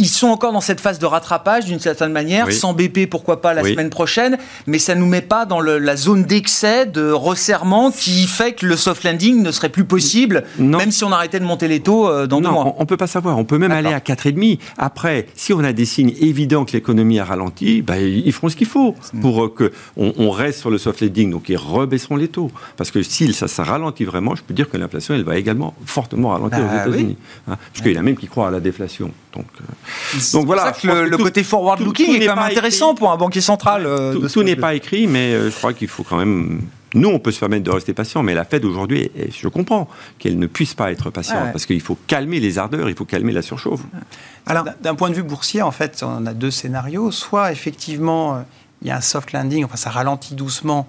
[0.00, 3.54] ils sont encore dans cette phase de rattrapage d'une certaine manière, sans BP, pourquoi pas
[3.54, 7.90] la semaine prochaine, mais ça ne nous met pas dans la zone d'excès, de resserrement
[7.90, 11.44] qui fait que le soft landing ne serait plus possible, même si on arrêtait de
[11.44, 12.74] monter les taux euh, dans deux mois.
[12.78, 14.58] On ne peut pas savoir, on peut même aller à 4,5.
[14.78, 18.56] Après, si on a des signes évidents que l'économie a ralenti, bah, ils feront ce
[18.56, 19.54] qu'il faut pour euh,
[19.96, 22.50] qu'on on reste sur le soft landing, donc ils rebaisseront les taux.
[22.76, 25.74] Parce que si ça, ça ralentit vraiment, je peux dire que l'inflation, elle va également
[25.84, 27.16] fortement ralentir bah aux États-Unis.
[27.48, 29.10] Hein, parce qu'il y en a même qui croient à la déflation.
[29.34, 29.64] Donc, euh,
[30.32, 33.86] donc voilà, le, côté forward-looking est quand même intéressant pour un banquier central.
[33.86, 36.62] Euh, tout, n'est pas écrit, mais euh, je crois qu'il faut quand même.
[36.94, 40.38] Nous, on peut se permettre de rester patient, mais la Fed aujourd'hui, je comprends qu'elle
[40.38, 43.42] ne puisse pas être patiente parce qu'il faut calmer les ardeurs, il faut calmer la
[43.42, 43.82] surchauffe.
[44.46, 47.12] Alors, d'un point de vue boursier, en fait, on a deux scénarios.
[47.12, 48.44] Soit effectivement,
[48.82, 50.88] il y a un soft landing, enfin ça ralentit doucement,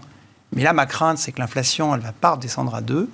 [0.53, 3.07] mais là, ma crainte, c'est que l'inflation, elle va pas redescendre à 2.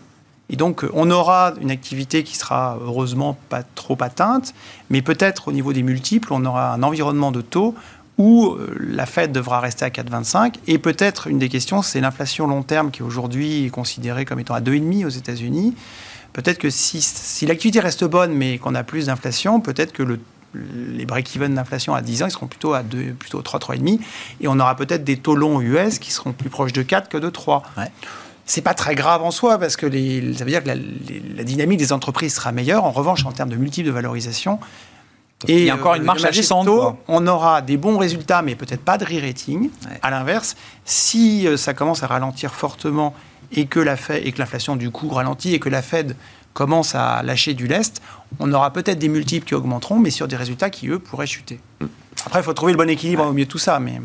[0.49, 4.53] Et donc, on aura une activité qui sera heureusement pas trop atteinte,
[4.89, 7.75] mais peut-être au niveau des multiples, on aura un environnement de taux
[8.17, 10.55] où euh, la Fed devra rester à 4,25.
[10.67, 14.55] Et peut-être une des questions, c'est l'inflation long terme qui aujourd'hui est considérée comme étant
[14.55, 15.75] à 2,5 aux États-Unis.
[16.33, 20.19] Peut-être que si, l'activité reste bonne, mais qu'on a plus d'inflation, peut-être que le,
[20.53, 23.99] les break-even d'inflation à 10 ans, ils seront plutôt à 2, plutôt 3, 3,5.
[24.41, 27.17] Et on aura peut-être des taux longs US qui seront plus proches de 4 que
[27.17, 27.63] de 3.
[27.77, 27.91] Ouais
[28.47, 31.77] c'est pas très grave en soi parce que les, ça veut dire que la, dynamique
[31.77, 32.85] des entreprises sera meilleure.
[32.85, 34.59] En revanche, en termes de multiples de valorisation,
[35.47, 36.97] et il y a encore une marche à descendre.
[37.07, 39.69] On aura des bons résultats, mais peut-être pas de re-rating.
[40.01, 43.13] À l'inverse, si euh, ça commence à ralentir fortement
[43.51, 46.15] et que l'inflation du coup ralentit et que la Fed
[46.53, 48.01] commence à lâcher du lest,
[48.39, 51.59] on aura peut-être des multiples qui augmenteront, mais sur des résultats qui, eux, pourraient chuter.
[51.81, 51.85] Mm.
[52.25, 53.79] Après, il faut trouver le bon équilibre au milieu de tout ça.
[53.79, 54.01] Mais...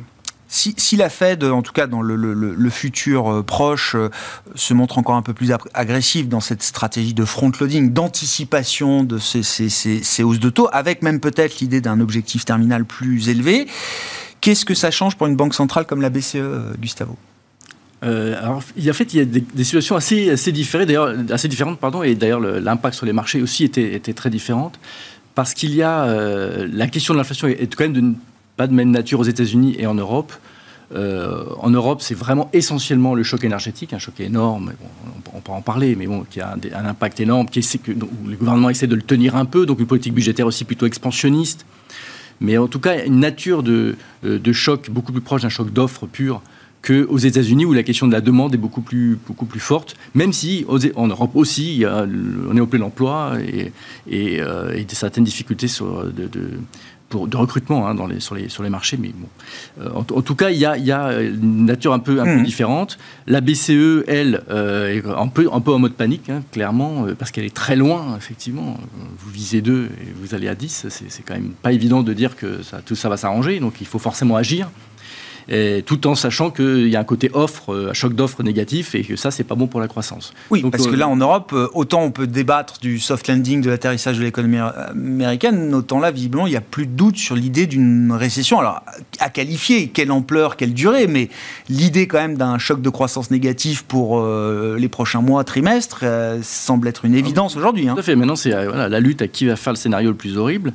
[0.55, 4.11] Si, la Fed, en tout cas dans le, futur euh, proche, euh,
[4.55, 10.23] se montre encore un peu plus agressive dans cette stratégie de front-loading, d'anticipation de ces,
[10.23, 13.67] hausses de taux, avec même peut-être l'idée d'un objectif terminal plus élevé,
[14.43, 17.17] qu'est-ce que ça change pour une banque centrale comme la BCE, euh, Gustavo?
[18.03, 18.61] Alors, en
[18.93, 23.41] fait, il y a des, situations assez, différentes, pardon, et d'ailleurs l'impact sur les marchés
[23.41, 24.79] aussi était, très différente,
[25.35, 26.07] parce qu'il y a
[26.67, 28.15] la question de l'inflation est quand même de
[28.57, 30.33] pas de même nature aux États-Unis et en Europe.
[30.95, 34.73] Euh, en Europe, c'est vraiment essentiellement le choc énergétique, un choc énorme,
[35.35, 38.69] on, peut en parler, mais bon, qui a un, impact énorme, qui que, le gouvernement
[38.69, 41.65] essaie de le tenir un peu, donc une politique budgétaire aussi plutôt expansionniste.
[42.41, 45.73] Mais en tout cas, une nature de, euh, de choc beaucoup plus proche d'un choc
[45.73, 46.43] d'offres pur
[46.83, 50.33] qu'aux États-Unis où la question de la demande est beaucoup plus, beaucoup plus forte, même
[50.33, 53.73] si en Europe aussi, on est au plein emploi et,
[54.11, 56.29] et, euh, et, certaines difficultés sur, de
[57.19, 58.97] recrutement hein, dans les, sur, les, sur les marchés.
[59.01, 59.29] Mais bon.
[59.81, 62.39] Euh, en, tout cas, il y a, y a, une nature un peu, un peu
[62.39, 62.43] hmm.
[62.43, 62.99] différente.
[63.27, 67.15] La BCE, elle, euh, est un peu, un peu en mode panique, hein, clairement, euh,
[67.15, 68.79] parce qu'elle est très loin, effectivement.
[69.19, 70.87] Vous visez 2 et vous allez à 10.
[70.89, 73.61] C'est quand même pas évident de dire que ça, tout ça va s'arranger.
[73.61, 74.69] Donc il faut forcément agir
[75.87, 79.03] tout en sachant qu'il y a un côté offre, euh, un choc d'offres négatif, et
[79.03, 80.33] que ça, c'est pas bon pour la croissance.
[80.51, 83.61] Oui, parce que euh, là, en Europe, euh, autant on peut débattre du soft landing,
[83.61, 87.35] de l'atterrissage de l'économie américaine, autant là, visiblement, il n'y a plus de doute sur
[87.35, 88.59] l'idée d'une récession.
[88.59, 88.83] Alors,
[89.21, 91.29] à qualifier, quelle ampleur, quelle durée, mais
[91.69, 96.05] l'idée quand même d'un choc de croissance négatif pour les prochains mois, trimestres,
[96.43, 97.89] semble être une évidence aujourd'hui.
[97.89, 97.95] Hein.
[97.95, 98.17] Tout à fait.
[98.17, 100.73] Maintenant, c'est la lutte à qui va faire le scénario le plus horrible.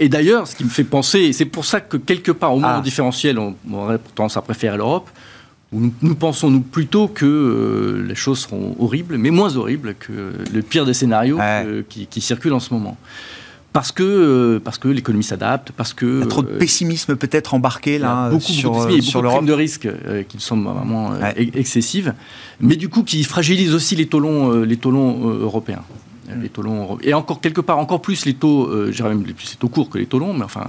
[0.00, 2.76] Et d'ailleurs, ce qui me fait penser, c'est pour ça que quelque part, au moins
[2.78, 2.80] ah.
[2.80, 5.08] différentiel, on, on tendance à préférer l'Europe.
[5.74, 10.32] Nous, nous, pensons nous plutôt que euh, les choses seront horribles, mais moins horribles que
[10.52, 11.38] le pire des scénarios
[11.88, 12.96] qui, circulent en ce moment.
[13.72, 16.06] Parce que, euh, parce que l'économie s'adapte, parce que...
[16.06, 19.20] Il y a trop de euh, pessimisme peut-être embarqué là beaucoup, sur, beaucoup de sur
[19.20, 19.44] l'Europe.
[19.44, 19.88] de risques
[20.28, 22.14] qui sont vraiment excessives,
[22.60, 25.82] mais du coup qui fragilisent aussi les taux longs, les taux longs européens.
[26.40, 29.56] Les taux longs, et encore quelque part, encore plus les taux, je même plus les
[29.56, 30.66] taux courts que les taux longs, mais enfin,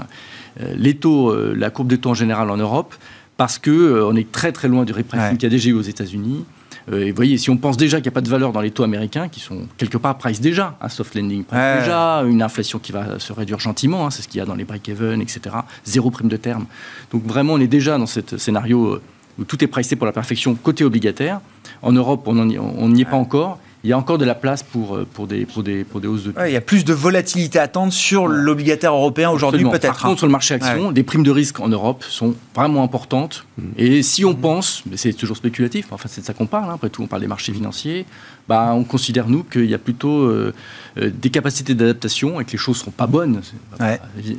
[0.75, 2.95] les taux, la courbe des taux en général en Europe,
[3.37, 5.73] parce qu'on euh, on est très très loin du repricing qu'il y a déjà eu
[5.73, 6.45] aux États-Unis.
[6.91, 8.61] Euh, et vous voyez, si on pense déjà qu'il n'y a pas de valeur dans
[8.61, 12.41] les taux américains, qui sont quelque part price déjà, un soft landing price déjà, une
[12.41, 15.21] inflation qui va se réduire gentiment, hein, c'est ce qu'il y a dans les break-even,
[15.21, 15.55] etc.
[15.83, 16.65] Zéro prime de terme.
[17.11, 19.01] Donc vraiment, on est déjà dans ce scénario euh,
[19.39, 21.41] où tout est pricé pour la perfection côté obligataire.
[21.81, 23.59] En Europe, on n'y est pas encore.
[23.85, 26.23] Il y a encore de la place pour, pour, des, pour, des, pour des hausses
[26.23, 26.41] de taux.
[26.45, 29.87] il y a plus de volatilité à attendre sur l'obligataire européen aujourd'hui, peut-être.
[29.87, 33.45] Par contre, sur le marché action, des primes de risque en Europe sont vraiment importantes.
[33.57, 33.63] Mm.
[33.77, 34.37] Et si on mm.
[34.37, 37.07] pense, mais c'est toujours spéculatif, enfin c'est de ça qu'on parle, hein, après tout, on
[37.07, 38.05] parle des marchés financiers,
[38.47, 40.53] bah, on considère, nous, qu'il y a plutôt euh,
[40.97, 43.41] euh, des capacités d'adaptation et que les choses ne seront pas bonnes,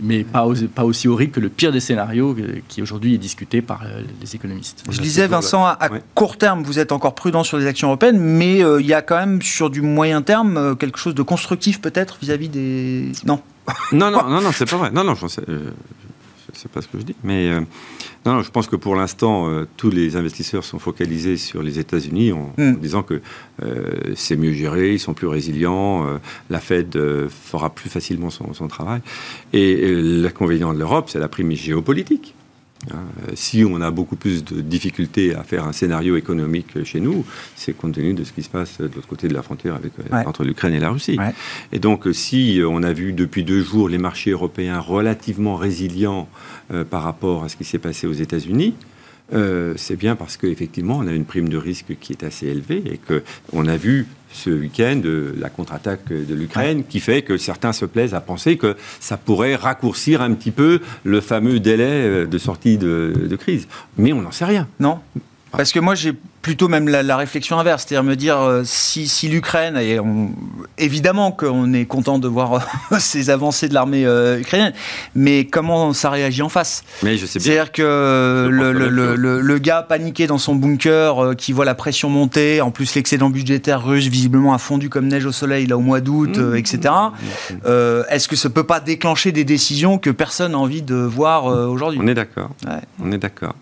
[0.03, 3.63] mais pas, pas, aussi horribles que le pire des scénarios euh, qui aujourd'hui est discuté
[3.63, 3.83] par
[4.21, 4.85] les économistes.
[4.89, 8.59] Je disais, Vincent, à, court terme, vous êtes encore prudent sur les actions européennes, mais
[8.59, 12.49] il y a quand même sur du moyen terme quelque chose de constructif peut-être vis-à-vis
[12.49, 13.13] des...
[13.25, 13.41] Non
[13.93, 14.91] non, non, non, non c'est pas vrai.
[14.93, 15.43] Non, non, je sais,
[16.53, 17.17] sais pas ce que je dis.
[17.25, 17.51] Mais
[18.27, 22.33] non, je pense que pour l'instant, euh, tous les investisseurs sont focalisés sur les États-Unis
[22.33, 22.75] en, hmm.
[22.81, 23.21] disant que
[23.63, 26.19] euh, c'est mieux géré, ils sont plus résilients, euh,
[26.51, 29.01] la Fed fera plus facilement son, son travail.
[29.53, 32.35] Et, l'inconvénient de l'Europe, c'est la prime géopolitique.
[32.93, 37.25] Hein, si on a beaucoup plus de difficultés à faire un scénario économique chez nous,
[37.55, 39.93] c'est compte tenu de ce qui se passe de l'autre côté de la frontière avec,
[40.27, 41.19] entre l'Ukraine et la Russie.
[41.73, 46.29] Et donc, si on a vu depuis deux jours les marchés européens relativement résilients
[46.73, 48.75] euh, par rapport à ce qui s'est passé aux États-Unis,
[49.33, 52.83] euh, c'est bien parce qu'effectivement, on a une prime de risque qui est assez élevée
[52.87, 55.03] et qu'on a vu ce week-end
[55.39, 59.57] la contre-attaque de l'Ukraine qui fait que certains se plaisent à penser que ça pourrait
[59.57, 63.67] raccourcir un petit peu le fameux délai euh, de sortie de crise.
[63.97, 64.69] Mais on n'en sait rien.
[64.79, 65.01] Non
[65.57, 66.13] parce que moi, j'ai
[66.47, 69.99] plutôt même la, réflexion inverse, c'est-à-dire me dire euh, si, si l'Ukraine, et
[70.79, 72.53] évidemment qu'on est content de voir
[72.93, 74.73] euh, ces avancées de l'armée euh, ukrainienne,
[75.17, 76.85] mais comment ça réagit en face?
[77.03, 81.65] Mais je sais C'est-à-dire que le, le, le, gars paniqué dans son bunker, qui voit
[81.65, 85.67] la pression monter, en plus l'excédent budgétaire russe visiblement a fondu comme neige au soleil
[85.67, 86.57] là au mois d'août, mmh.
[86.57, 86.95] etc.
[88.09, 91.99] Est-ce que ça peut pas déclencher des décisions que personne n'a envie de voir aujourd'hui?
[92.01, 92.51] On est d'accord.
[93.03, 93.55] On est d'accord.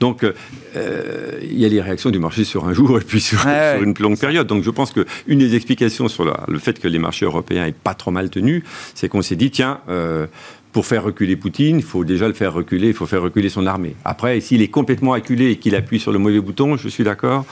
[0.00, 3.46] Donc, euh, il y a les réactions du marché sur un jour et puis sur,
[3.46, 4.46] une longue période.
[4.46, 7.94] Donc, je pense qu'une des explications sur le fait que les marchés européens n'aient pas
[7.94, 10.26] trop mal tenu, c'est qu'on s'est dit, tiens, euh,
[10.72, 13.66] pour faire reculer Poutine, il faut déjà le faire reculer, il faut faire reculer son
[13.66, 13.96] armée.
[14.04, 17.46] Après, s'il est complètement acculé et qu'il appuie sur le mauvais bouton, je suis d'accord.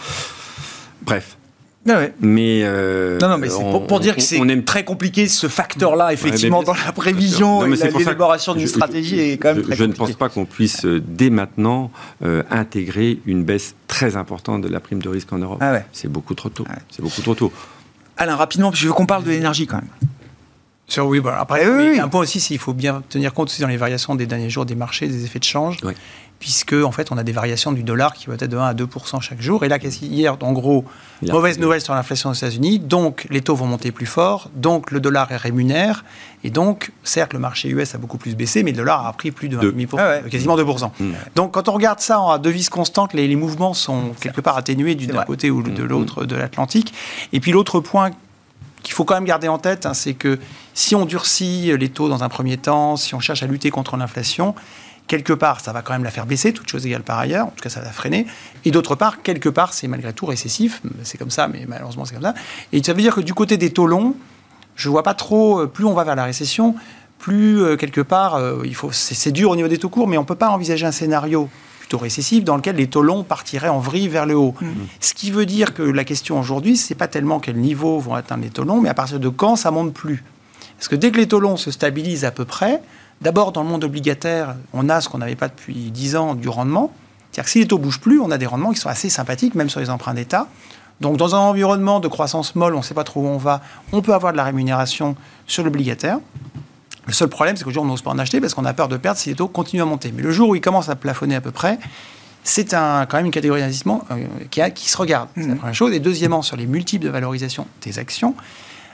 [1.02, 1.38] Bref,
[1.86, 6.12] ah mais euh, non, non, mais c'est pour, dire que c'est très compliqué ce facteur-là,
[6.12, 9.92] effectivement, dans la prévision et l'élaboration d'une stratégie est quand même je, très je ne
[9.92, 11.90] pense pas qu'on puisse euh, dès maintenant
[12.24, 15.58] euh, intégrer une baisse très importante de la prime de risque en Europe.
[15.60, 16.64] Ah c'est beaucoup trop tôt.
[16.90, 17.52] C'est beaucoup trop tôt.
[18.16, 19.88] Alain, rapidement, je veux qu'on parle de l'énergie quand même.
[20.86, 23.76] Sur, oui, après, oui, un point aussi, il faut bien tenir compte aussi dans les
[23.78, 25.78] variations des derniers jours des marchés, des effets de change
[26.44, 28.74] puisque en fait on a des variations du dollar qui vont être de 1 à
[28.74, 29.64] 2% chaque jour.
[29.64, 30.84] Et là, hier, en gros,
[31.22, 35.00] mauvaise nouvelle sur l'inflation aux États-Unis, donc les taux vont monter plus fort, donc le
[35.00, 36.04] dollar est rémunère,
[36.44, 39.30] et donc certes le marché US a beaucoup plus baissé, mais le dollar a pris
[39.30, 41.12] plus de 1,5%, ah quasiment 2% mmh.
[41.34, 45.22] Donc quand on regarde ça en devise constante, les, mouvements sont quelque part atténués d'un
[45.22, 45.86] côté ou de mmh.
[45.86, 46.92] l'autre de l'Atlantique.
[47.32, 48.10] Et puis l'autre point
[48.82, 50.38] qu'il faut quand même garder en tête, hein, c'est que
[50.74, 53.96] si on durcit les taux dans un premier temps, si on cherche à lutter contre
[53.96, 54.54] l'inflation,
[55.06, 57.50] quelque part, ça va quand même la faire baisser, toute chose égale par ailleurs, en
[57.50, 58.26] tout cas ça va freiner,
[58.64, 62.14] et d'autre part, quelque part, c'est malgré tout récessif, c'est comme ça, mais malheureusement c'est
[62.14, 62.34] comme ça,
[62.72, 64.14] et ça veut dire que du côté des taux longs,
[64.76, 66.74] je vois pas trop, euh, plus on va vers la récession,
[67.18, 70.18] plus euh, quelque part, euh, il faut, c'est dur au niveau des taux courts, mais
[70.18, 73.78] on peut pas envisager un scénario plutôt récessif dans lequel les taux longs partiraient en
[73.78, 74.54] vrille vers le haut.
[74.58, 74.66] Mmh.
[75.00, 78.42] Ce qui veut dire que la question aujourd'hui, c'est pas tellement quel niveau vont atteindre
[78.42, 80.24] les taux longs, mais à partir de quand ça monte plus.
[80.78, 82.80] Parce que dès que les taux longs se stabilisent à peu près,
[83.24, 86.50] D'abord, dans le monde obligataire, on a ce qu'on n'avait pas depuis 10 ans du
[86.50, 86.92] rendement.
[87.30, 89.08] C'est-à-dire que si les taux ne bougent plus, on a des rendements qui sont assez
[89.08, 90.46] sympathiques, même sur les emprunts d'État.
[91.00, 93.62] Donc, dans un environnement de croissance molle, on ne sait pas trop où on va,
[93.92, 96.18] on peut avoir de la rémunération sur l'obligataire.
[97.06, 98.98] Le seul problème, c'est qu'aujourd'hui, on n'ose pas en acheter parce qu'on a peur de
[98.98, 100.12] perdre si les taux continuent à monter.
[100.14, 101.78] Mais le jour où ils commencent à plafonner à peu près,
[102.42, 105.30] c'est quand même une catégorie d'investissement euh, qui, se regarde.
[105.34, 105.56] C'est la mmh.
[105.56, 105.94] première chose.
[105.94, 108.34] Et deuxièmement, sur les multiples de valorisation des actions,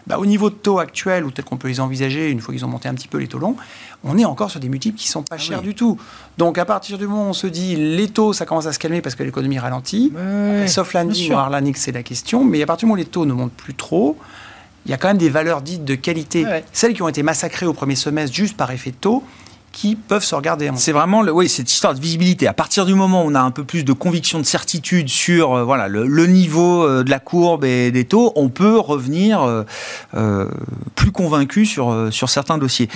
[0.07, 2.65] bah, au niveau de taux actuel, ou peut-être qu'on peut les envisager une fois qu'ils
[2.65, 3.57] ont monté un petit peu les taux longs,
[4.05, 5.99] on est encore sur des multiples qui sont pas ah chers du tout.
[6.39, 8.79] Donc à partir du moment où on se dit les taux, ça commence à se
[8.79, 10.13] calmer parce que l'économie ralentit,
[10.67, 13.11] sauf landing ou hard landing, c'est la question, mais à partir du moment où les
[13.11, 14.17] taux ne montent plus trop,
[14.87, 16.45] il y a quand même des valeurs dites de qualité.
[16.73, 19.23] Celles qui ont été massacrées au premier semestre juste par effet de taux,
[19.73, 20.71] qui peuvent se regarder.
[20.75, 22.49] C'est vraiment le, oui, cette histoire de visibilité.
[22.49, 25.55] À partir du moment où on a un peu plus de conviction, de certitude sur
[25.55, 29.65] euh, voilà, le, niveau euh, de la courbe et des taux, on peut revenir
[30.15, 30.49] euh,
[30.97, 32.89] plus convaincu sur, sur certains dossiers.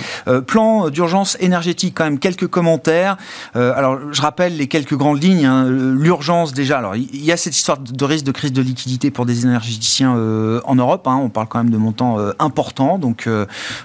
[0.47, 3.17] plan d'urgence énergétique, quand même, quelques commentaires.
[3.53, 5.45] alors, je rappelle les quelques grandes lignes.
[5.45, 5.69] Hein.
[5.69, 9.25] L'urgence, déjà, alors il y a cette histoire de risque de crise de liquidité pour
[9.25, 11.07] des énergéticiens en Europe.
[11.07, 11.19] Hein.
[11.21, 12.99] On parle quand même de montants importants.
[12.99, 13.29] Donc,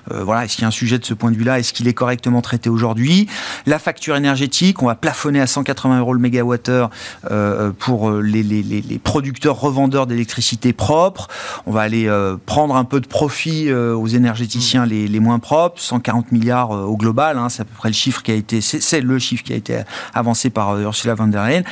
[0.09, 1.59] voilà, est-ce qu'il y a un sujet de ce point de vue-là?
[1.59, 2.80] Est-ce qu'il est correctement traité aujourd'hui?
[2.81, 3.29] Aujourd'hui.
[3.67, 6.89] La facture énergétique, on va plafonner à 180 euros le mégawattheure
[7.31, 11.29] euh, pour les, les, les, producteurs revendeurs d'électricité propre.
[11.67, 12.11] On va aller
[12.47, 17.37] prendre un peu de profit aux énergéticiens les, les, moins propres, 140 milliards au global,
[17.37, 19.57] hein, c'est à peu près le chiffre qui a été, c'est le chiffre qui a
[19.57, 19.83] été
[20.15, 21.63] avancé par Ursula von der Leyen.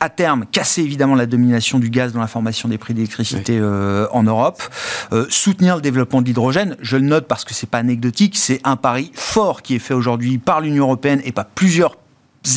[0.00, 3.60] à terme, casser évidemment la domination du gaz dans la formation des prix d'électricité
[4.12, 4.62] en Europe,
[5.28, 6.76] soutenir le développement de l'hydrogène.
[6.80, 9.94] Je le note parce que c'est pas anecdotique, c'est un pari fort qui est fait
[9.94, 11.96] aujourd'hui par l'Union européenne et pas plusieurs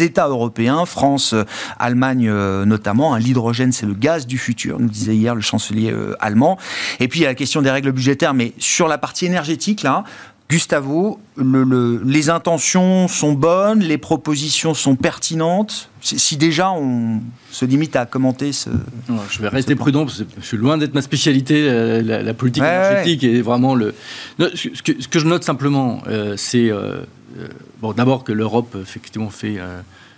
[0.02, 1.44] États européens, France, euh,
[1.80, 3.14] Allemagne euh, notamment.
[3.14, 6.58] Hein, l'hydrogène, c'est le gaz du futur, nous disait hier le chancelier euh, allemand.
[7.00, 9.84] Et puis il y a la question des règles budgétaires, mais sur la partie énergétique,
[9.84, 10.04] là,
[10.50, 15.90] Gustavo, les intentions sont bonnes, les propositions sont pertinentes?
[16.00, 17.20] Si déjà on
[17.52, 18.70] se limite à commenter ce.
[19.30, 22.64] je vais rester prudent parce que je suis loin d'être ma spécialité, euh, la, politique
[22.64, 23.94] énergétique et vraiment le.
[24.40, 27.02] Ce que, je note simplement, euh, c'est euh,
[27.82, 29.60] bon d'abord que l'Europe effectivement fait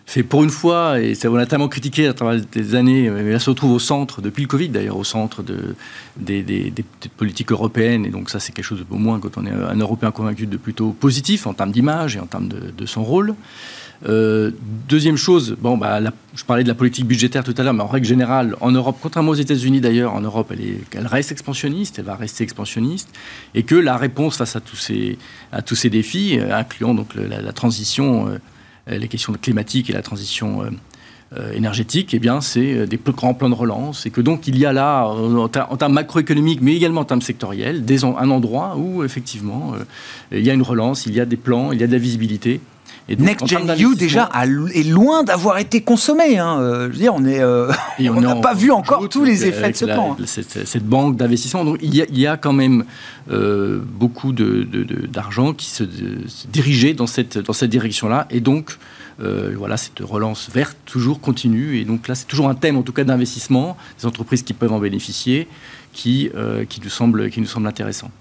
[0.09, 3.29] fait pour une fois, et ça on a tellement critiqué à travers des années, mais
[3.29, 5.75] elle se retrouve au centre, depuis le Covid d'ailleurs, au centre de,
[6.17, 6.73] des,
[7.15, 10.09] politiques européennes, et donc ça c'est quelque chose au moins quand on est un Européen
[10.09, 13.35] convaincu de plutôt positif en termes d'image et en termes de, son rôle.
[14.07, 14.51] Euh,
[14.87, 15.99] deuxième chose, bon, bah,
[16.33, 18.97] je parlais de la politique budgétaire tout à l'heure, mais en règle générale, en Europe,
[19.01, 23.09] contrairement aux États-Unis d'ailleurs, en Europe, elle, est, elle, reste expansionniste, elle va rester expansionniste,
[23.55, 25.17] et que la réponse face à tous ces,
[25.51, 30.01] à tous ces défis, euh, incluant donc la, transition euh, les questions climatiques et la
[30.01, 30.63] transition
[31.53, 34.07] énergétique, eh bien, c'est des plus grands plans de relance.
[34.07, 37.83] Et que donc, il y a là, en, termes macroéconomiques, mais également en termes sectoriels,
[38.03, 39.75] un endroit où, effectivement,
[40.31, 41.99] il y a une relance, il y a des plans, il y a de la
[41.99, 42.61] visibilité.
[43.09, 44.29] Et Next Gen EU déjà
[44.73, 46.37] est loin d'avoir été consommé.
[46.37, 46.59] Hein.
[46.61, 47.43] Je veux dire, on est,
[48.09, 50.15] on n'a pas vu encore tous les effets de ce plan.
[50.19, 50.25] Hein.
[50.25, 52.85] Cette, banque d'investissement, donc il y, a, quand même
[53.27, 58.77] beaucoup d'argent de, qui se, se, dirigeait dans cette, dans cette direction-là, et donc
[59.21, 61.77] euh, voilà, cette relance verte toujours continue.
[61.77, 64.71] Et donc là, c'est toujours un thème, en tout cas, d'investissement, des entreprises qui peuvent
[64.71, 65.47] en bénéficier,
[65.93, 68.11] qui, euh, qui, nous, semble, qui nous semble intéressant.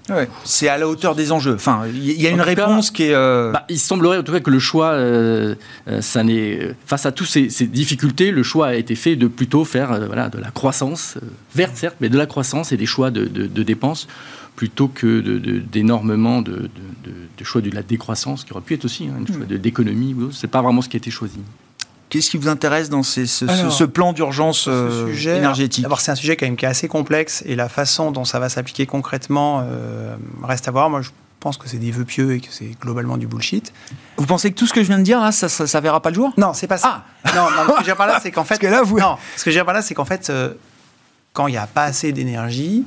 [0.45, 1.55] c'est à la hauteur des enjeux.
[1.55, 3.15] Enfin, il y a une réponse qui est.
[3.15, 4.99] Euh, bah, il semblerait en tout cas que le choix,
[6.01, 9.99] ça n'est face à toutes ces, difficultés, le choix a été fait de plutôt faire
[10.07, 11.19] voilà, de la croissance
[11.55, 14.09] verte, certes, mais de la croissance et des choix de, de dépenses
[14.59, 15.21] plutôt que
[15.71, 16.69] d'énormément de,
[17.39, 19.57] de, choix de la décroissance, qui aurait pu être aussi hein, un choix hmm.
[19.57, 20.17] d'économie.
[20.33, 21.39] Ce n'est pas vraiment ce qui a été choisi.
[22.09, 26.37] Qu'est-ce qui vous intéresse dans ce, ce, plan d'urgence euh, énergétique D'abord, c'est un sujet
[26.37, 30.17] quand même qui est assez complexe et la façon dont ça va s'appliquer concrètement euh,
[30.43, 30.89] reste à voir.
[30.89, 33.73] Moi, je pense que c'est des vœux pieux et que c'est globalement du bullshit.
[34.17, 36.09] Vous pensez que tout ce que je viens de dire là, ça, ça, verra pas
[36.09, 36.33] le jour?
[36.39, 37.05] Non, c'est pas ça.
[37.25, 37.31] Ah.
[37.35, 38.99] Non, ce que je veux dire par là, c'est qu'en fait, que là, vous...
[38.99, 40.55] non, ce que je veux dire par là, c'est qu'en fait, euh,
[41.35, 42.85] quand il n'y a pas assez d'énergie,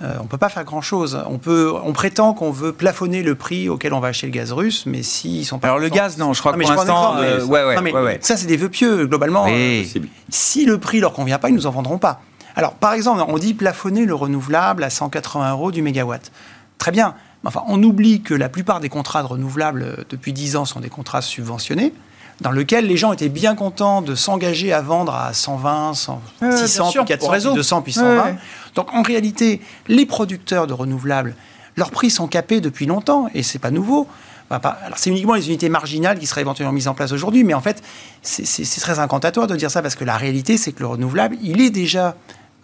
[0.00, 1.22] euh, on ne peut pas faire grand-chose.
[1.28, 4.52] On, peut, on prétend qu'on veut plafonner le prix auquel on va acheter le gaz
[4.52, 5.68] russe, mais s'ils sont pas...
[5.68, 7.16] Alors le gaz, non, je crois que pour l'instant...
[7.18, 9.46] Euh, ouais, ouais, Ça, c'est des vœux pieux, globalement.
[9.48, 9.82] Euh,
[10.30, 12.20] si le prix leur convient pas, ils nous en vendront pas.
[12.56, 16.32] Alors, par exemple, on dit plafonner le renouvelable à 180 euros du mégawatt.
[16.78, 17.14] Très bien.
[17.44, 20.90] Enfin, on oublie que la plupart des contrats de renouvelables depuis 10 ans sont des
[20.90, 21.92] contrats subventionnés
[22.40, 26.22] dans lequel les gens étaient bien contents de s'engager à vendre à 120, 100,
[26.56, 28.36] 600, puis 400, 200, puis 120.
[28.74, 31.34] Donc en réalité, les producteurs de renouvelables,
[31.76, 34.06] leurs prix sont capés depuis longtemps, et c'est pas nouveau.
[34.50, 37.62] Alors c'est uniquement les unités marginales qui seraient éventuellement mises en place aujourd'hui, mais en
[37.62, 37.82] fait,
[38.22, 41.60] c'est très incantatoire de dire ça, parce que la réalité, c'est que le renouvelable, il
[41.60, 42.16] est déjà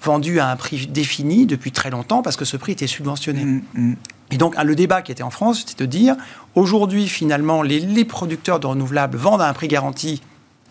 [0.02, 3.44] vendu à un prix défini depuis très longtemps, parce que ce prix était subventionné.
[3.44, 3.96] Mm, mm.
[4.30, 6.16] Et donc, le débat qui était en France, c'était de dire,
[6.54, 10.22] aujourd'hui, finalement, les, producteurs de renouvelables vendent à un prix garanti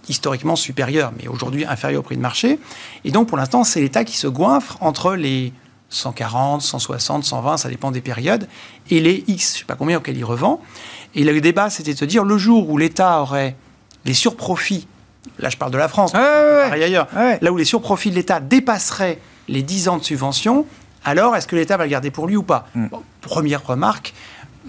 [0.09, 2.59] historiquement supérieur, mais aujourd'hui inférieur au prix de marché.
[3.03, 5.53] Et donc, pour l'instant, c'est l'État qui se goinfre entre les
[5.89, 8.47] 140, 160, 120, ça dépend des périodes,
[8.89, 10.61] et les X, je ne sais pas combien auxquels il revend.
[11.15, 13.55] Et le débat, c'était de se dire, le jour où l'État aurait
[14.05, 14.87] les surprofits,
[15.39, 19.61] là je parle de la France, ailleurs, là où les surprofits de l'État dépasseraient les
[19.61, 20.65] 10 ans de subvention,
[21.05, 22.67] alors est-ce que l'État va le garder pour lui ou pas?
[22.75, 22.87] Mm.
[23.21, 24.13] Première remarque,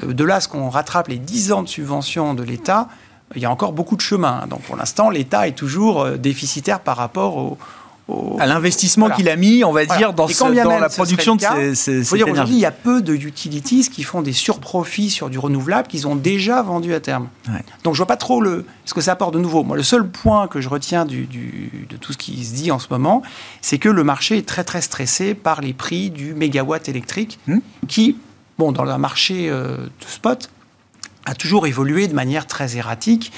[0.05, 2.89] euh, de là à ce qu'on rattrape les 10 ans de subvention de l'État,
[3.35, 4.47] il y a encore beaucoup de chemin.
[4.49, 7.59] Donc pour l'instant, l'État est toujours euh, déficitaire par rapport au,
[8.39, 12.15] à l'investissement qu'il a mis, on va dire, dans, dans la production de ces, ces,
[12.15, 16.07] Aujourd'hui, il y a peu de utilities qui font des surprofits sur du renouvelable qu'ils
[16.07, 17.29] ont déjà vendu à terme.
[17.85, 19.63] Donc je vois pas trop le, ce que ça apporte de nouveau.
[19.63, 21.27] Moi, le seul point que je retiens du,
[21.89, 23.23] de tout ce qui se dit en ce moment,
[23.61, 27.59] c'est que le marché est très très stressé par les prix du mégawatt électrique, hmm.
[27.89, 28.17] qui,
[28.57, 30.51] bon, dans le marché euh, de spot,
[31.29, 33.33] a toujours évolué de manière très erratique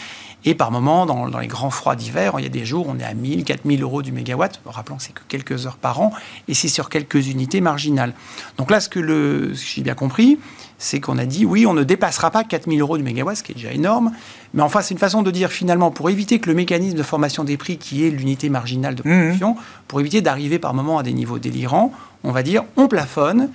[0.45, 2.99] Et par moment, dans, dans les grands froids d'hiver, il y a des jours, on
[2.99, 4.61] est à 1000, 4000 euros du mégawatt.
[4.65, 6.13] Rappelons que c'est que quelques heures par an
[6.49, 8.15] et c'est sur quelques unités marginales.
[8.57, 10.39] Donc là, ce que, le, ce que j'ai bien compris,
[10.79, 13.53] c'est qu'on a dit oui, on ne dépassera pas 4000 euros du mégawatt, ce qui
[13.53, 14.13] est déjà énorme.
[14.55, 17.45] Mais enfin, c'est une façon de dire finalement, pour éviter que le mécanisme de formation
[17.45, 19.57] des prix, qui est l'unité marginale de production,
[19.89, 21.93] pour éviter d'arriver par moment à des niveaux délirants,
[22.25, 23.51] on va dire on plafonne.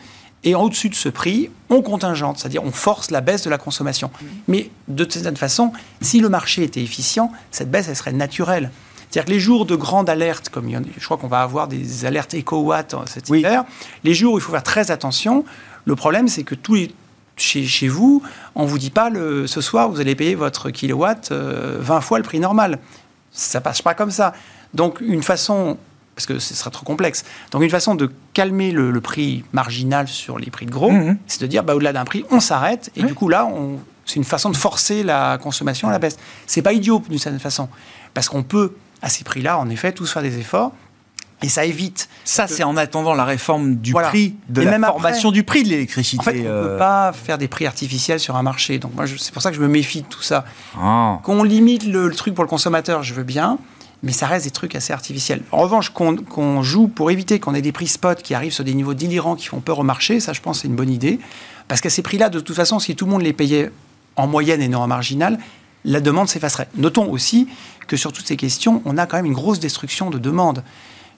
[0.46, 3.58] Et en au-dessus de ce prix, on contingente, c'est-à-dire on force la baisse de la
[3.58, 4.12] consommation.
[4.48, 8.70] Mais de certaine façon, si le marché était efficient, cette baisse, elle serait naturelle.
[9.10, 11.28] C'est-à-dire que les jours de grande alerte, comme il y en a- je crois qu'on
[11.28, 13.40] va avoir des alertes éco-watt cet Oui.
[13.40, 13.66] hiver,
[14.04, 15.46] les jours où il faut faire très attention,
[15.86, 16.94] le problème c'est que tous les,
[17.38, 18.22] chez, chez vous,
[18.56, 22.18] on vous dit pas le, ce soir vous allez payer votre kilowatt euh, 20 fois
[22.20, 22.80] le prix normal.
[23.32, 24.34] Ça passe pas comme ça.
[24.74, 25.78] Donc une façon,
[26.16, 30.08] parce que ce serait trop complexe, donc une façon de calmer le, le prix marginal
[30.08, 31.18] sur les prix de gros, Mhm.
[31.28, 33.48] c'est de dire bah, au-delà d'un prix, on s'arrête et du coup là,
[34.06, 36.18] c'est une façon de forcer la consommation à la baisse.
[36.48, 37.68] C'est pas idiot d'une certaine façon,
[38.14, 40.72] parce qu'on peut à ces prix-là, en effet, tous faire des efforts.
[41.44, 42.08] Et ça évite.
[42.24, 44.08] Ça, c'est en attendant la réforme du Voilà.
[44.08, 46.20] prix, de Et la même après- formation du prix de l'électricité.
[46.22, 48.80] En fait, on ne euh, peut pas faire des prix artificiels sur un marché.
[48.80, 50.46] Donc, moi, c'est pour ça que je me méfie de tout ça.
[50.82, 51.20] ah.
[51.24, 53.58] Qu'on limite le, le truc pour le consommateur, je veux bien,
[54.06, 55.42] mais ça reste des trucs assez artificiels.
[55.52, 58.74] En revanche, qu'on joue pour éviter qu'on ait des prix spot qui arrivent sur des
[58.76, 61.20] niveaux délirants qui font peur au marché, ça, je pense, c'est une bonne idée.
[61.68, 63.72] Parce qu'à ces prix-là, de toute façon, si tout le monde les payait
[64.16, 65.40] en moyenne et non en marginal,
[65.84, 66.68] la demande s'effacerait.
[66.78, 67.48] Notons aussi
[67.88, 70.64] que sur toutes ces questions, on a quand même une grosse destruction de demande.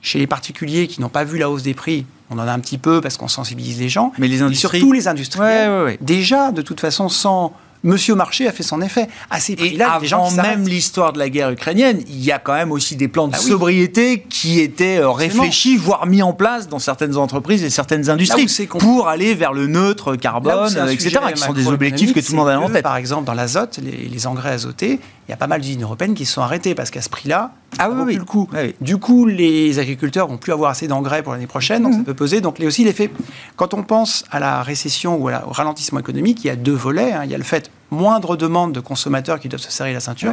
[0.01, 2.59] Chez les particuliers qui n'ont pas vu la hausse des prix, on en a un
[2.59, 4.13] petit peu parce qu'on sensibilise les gens.
[4.17, 5.97] Mais les Et surtout les industriels, Ouais, ouais, ouais.
[6.01, 7.51] déjà, de toute façon, sans...
[7.87, 9.07] Monsieur Marché a fait son effet.
[9.29, 12.53] À ces prix-là, gens avant même l'histoire de la guerre ukrainienne, il y a quand
[12.53, 13.47] même aussi des plans de Ah oui.
[13.49, 18.67] sobriété qui étaient euh, réfléchis, voire mis en place dans certaines entreprises et certaines industries
[18.79, 22.49] pour aller vers le neutre carbone, etc., qui sont des objectifs que tout le monde
[22.49, 22.83] a en tête.
[22.83, 26.13] Par exemple, dans l'azote, les, les engrais azotés, il y a pas mal d'usines européennes
[26.13, 28.13] qui se sont arrêtées parce qu'à ce prix-là, Ah ça oui, vaut oui.
[28.13, 28.47] plus le coup.
[28.53, 28.75] Oui.
[28.79, 32.13] Du coup, les agriculteurs vont plus avoir assez d'engrais pour l'année prochaine, donc ça peut
[32.13, 32.39] peser.
[32.39, 33.11] Donc, les- aussi l'effet.
[33.57, 36.55] Quand on pense à la récession ou à la- au ralentissement économique, il y a
[36.55, 37.11] deux volets.
[37.11, 37.21] hein.
[37.25, 40.31] Il y a le fait moindre demande de consommateurs qui doivent se serrer la ceinture,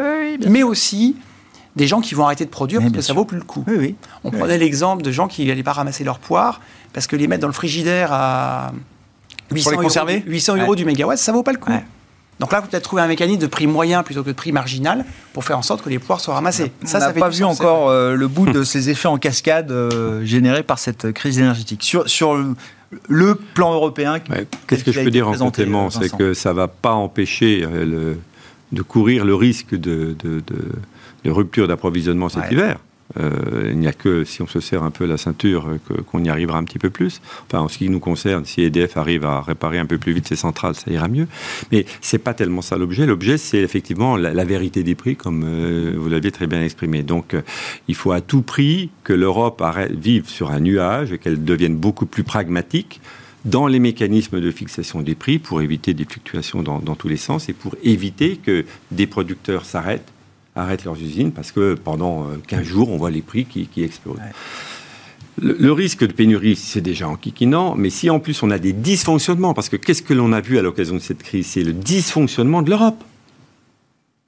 [0.48, 1.16] mais aussi
[1.76, 3.14] des gens qui vont arrêter de produire Mais parce que ça sûr.
[3.16, 3.64] vaut plus le coup.
[3.66, 3.94] Oui, oui.
[4.22, 6.60] On prenait l'exemple de gens qui n'allaient pas ramasser leurs poires
[6.92, 8.70] parce que les mettre dans le frigidaire à
[9.50, 10.76] 800 les euros, conserver 800 euros Ouais.
[10.76, 11.72] du mégawatt, ça vaut pas le coup.
[11.72, 11.84] Ouais.
[12.40, 15.04] Donc là, vous peut-être trouver un mécanisme de prix moyen plutôt que de prix marginal
[15.32, 16.72] pour faire en sorte que les poires soient ramassées.
[16.82, 19.70] On ça, n'a pas vu sens, encore euh, le bout de ces effets en cascade
[19.70, 21.82] euh, générés par cette crise énergétique.
[21.84, 22.54] Sur, sur le,
[23.08, 26.50] le plan européen, Ouais, Qu'est-ce que je peux dire en complément euh, C'est que ça
[26.50, 28.18] ne va pas empêcher le-
[28.72, 30.72] de courir le risque de, de- de-
[31.24, 32.52] de rupture d'approvisionnement cet Ouais.
[32.52, 32.78] hiver.
[33.20, 35.68] Euh, il n'y a que si on se serre un peu la ceinture
[36.10, 37.20] qu'on y arrivera un petit peu plus.
[37.46, 40.28] Enfin, en ce qui nous concerne, si EDF arrive à réparer un peu plus vite
[40.28, 41.26] ses centrales, ça ira mieux.
[41.72, 43.06] Mais c'est pas tellement ça l'objet.
[43.06, 47.02] L'objet, c'est effectivement la, vérité des prix, comme euh, vous l'aviez très bien exprimé.
[47.02, 47.42] Donc, euh,
[47.88, 52.06] il faut à tout prix que l'Europe vive sur un nuage et qu'elle devienne beaucoup
[52.06, 53.00] plus pragmatique
[53.44, 57.48] dans les mécanismes de fixation des prix pour éviter des fluctuations dans tous les sens
[57.48, 60.13] et pour éviter que des producteurs s'arrêtent,
[60.56, 63.82] arrêtent leurs usines parce que pendant euh, 15 jours, on voit les prix qui, qui
[63.82, 64.18] explosent.
[65.40, 68.72] Le, le risque de pénurie, c'est déjà enquiquinant, mais si en plus on a des
[68.72, 71.46] dysfonctionnements, parce que qu'est-ce que l'on a vu à l'occasion de cette crise?
[71.46, 73.02] C'est le dysfonctionnement de l'Europe.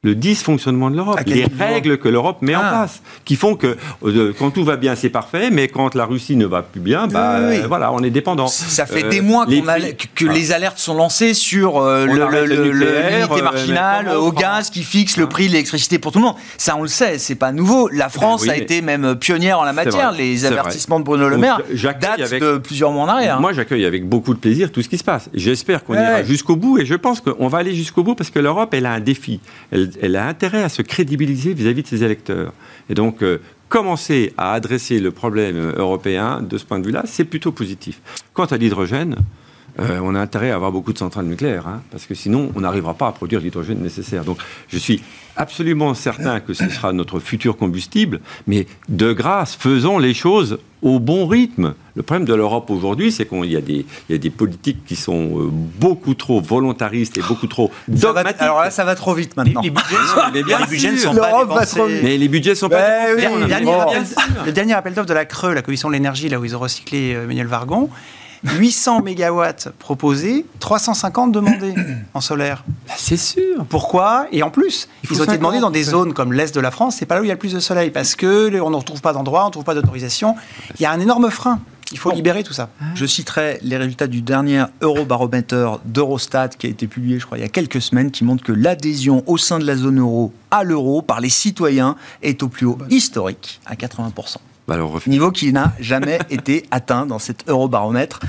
[0.02, 2.68] Le dysfonctionnement de l'Europe, les règles que l'Europe met en Ah.
[2.70, 6.36] place, qui font que euh, quand tout va bien, c'est parfait, mais quand la Russie
[6.36, 7.64] ne va plus bien, bah, Oui, oui, oui.
[7.64, 8.46] euh, voilà, on est dépendant.
[8.46, 9.78] Ça fait Euh, des mois les a-
[10.14, 15.46] que, les alertes sont lancées sur l'unité marginale au gaz qui fixe le Hein prix
[15.48, 16.36] de l'électricité pour tout le monde.
[16.56, 17.88] Ça, on le sait, c'est pas nouveau.
[17.88, 20.12] La France oui, a été même pionnière en la matière.
[20.12, 23.08] vrai, Les avertissements de Bruno Le Donc, Maire j'accueille datent avec- de plusieurs mois en
[23.08, 23.36] arrière.
[23.36, 23.40] hein.
[23.40, 25.28] Moi, j'accueille avec beaucoup de plaisir tout ce qui se passe.
[25.34, 28.30] J'espère qu'on Ouais, ira jusqu'au bout et je pense qu'on va aller jusqu'au bout parce
[28.30, 29.40] que l'Europe, elle a un défi.
[29.72, 32.52] Elle, elle a intérêt à se crédibiliser vis-à-vis de ses électeurs.
[32.88, 37.24] Et donc, euh, commencer à adresser le problème européen de ce point de vue-là, c'est
[37.24, 38.00] plutôt positif.
[38.32, 39.16] Quant à l'hydrogène,
[39.80, 42.60] euh, on a intérêt à avoir beaucoup de centrales nucléaires, hein, parce que sinon, on
[42.60, 44.24] n'arrivera pas à produire l'hydrogène nécessaire.
[44.24, 45.02] Donc, je suis
[45.36, 50.98] absolument certain que ce sera notre futur combustible, mais de grâce, faisons les choses au
[50.98, 51.74] bon rythme.
[51.94, 54.84] Le problème de l'Europe aujourd'hui, c'est qu'il y, a des- il y a des politiques
[54.86, 58.40] qui sont euh, beaucoup trop volontaristes et beaucoup trop va- dogmatiques.
[58.42, 59.60] alors là, ça va trop vite maintenant.
[59.62, 59.96] Les budgets,
[60.32, 62.00] mais bien les budgets ne sont pas va dépensés.
[62.02, 63.34] mais les budgets sont Ben pas dépensés.
[63.34, 63.80] oui, Le dernier, Bon.
[63.80, 64.04] appel,
[64.46, 66.60] le dernier appel d'offres de la Creux, la commission de l'énergie, là où ils ont
[66.60, 67.88] recyclé euh, Emmanuel Vargon,
[68.58, 71.74] 800 mégawatts proposés, 350 demandés
[72.14, 72.64] en solaire.
[72.96, 73.64] C'est sûr.
[73.68, 74.26] Pourquoi?
[74.32, 76.60] Et en plus, Il ils ont été 50, demandés dans des zones comme l'est de
[76.60, 78.46] la France, c'est pas là où il y a le plus de soleil, parce que
[78.48, 80.34] les- on ne retrouve pas d'endroit, on ne trouve pas d'autorisation.
[80.78, 81.60] Il y a un énorme frein.
[81.92, 82.68] Il faut libérer tout ça.
[82.96, 87.42] Je citerai les résultats du dernier Eurobaromètre d'Eurostat qui a été publié, je crois, il
[87.42, 90.64] y a quelques semaines, qui montre que l'adhésion au sein de la zone euro à
[90.64, 91.94] l'euro par les citoyens
[92.24, 94.38] est au plus haut historique, à 80%.
[94.68, 98.20] Bah Niveau qui n'a jamais été atteint dans cet eurobaromètre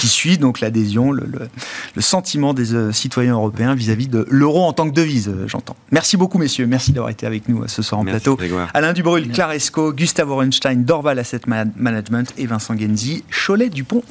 [0.00, 1.48] qui suit donc l'adhésion, le, le-
[1.94, 5.76] le sentiment des euh, citoyens européens vis-à-vis de l'euro en tant que devise, euh, j'entends.
[5.90, 6.66] Merci beaucoup, messieurs.
[6.66, 8.36] Merci d'avoir été avec nous euh, ce soir en Merci, plateau.
[8.36, 8.70] Grégoire.
[8.72, 14.02] Alain Dubrul, Claresco, Gustavo Orenstein, Dorval Asset Ma- Management et Vincent Genzi, Cholet Dupont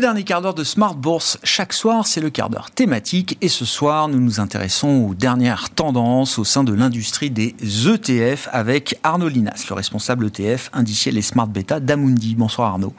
[0.00, 3.36] Le dernier quart d'heure de Smart Bourse, chaque soir, c'est le quart d'heure thématique.
[3.42, 8.48] Et ce soir, nous nous intéressons aux dernières tendances au sein de l'industrie des ETF
[8.50, 12.34] avec Arnaud Linas, le responsable ETF indiciel et Smart Beta d'Amundi.
[12.34, 12.94] Bonsoir Arnaud.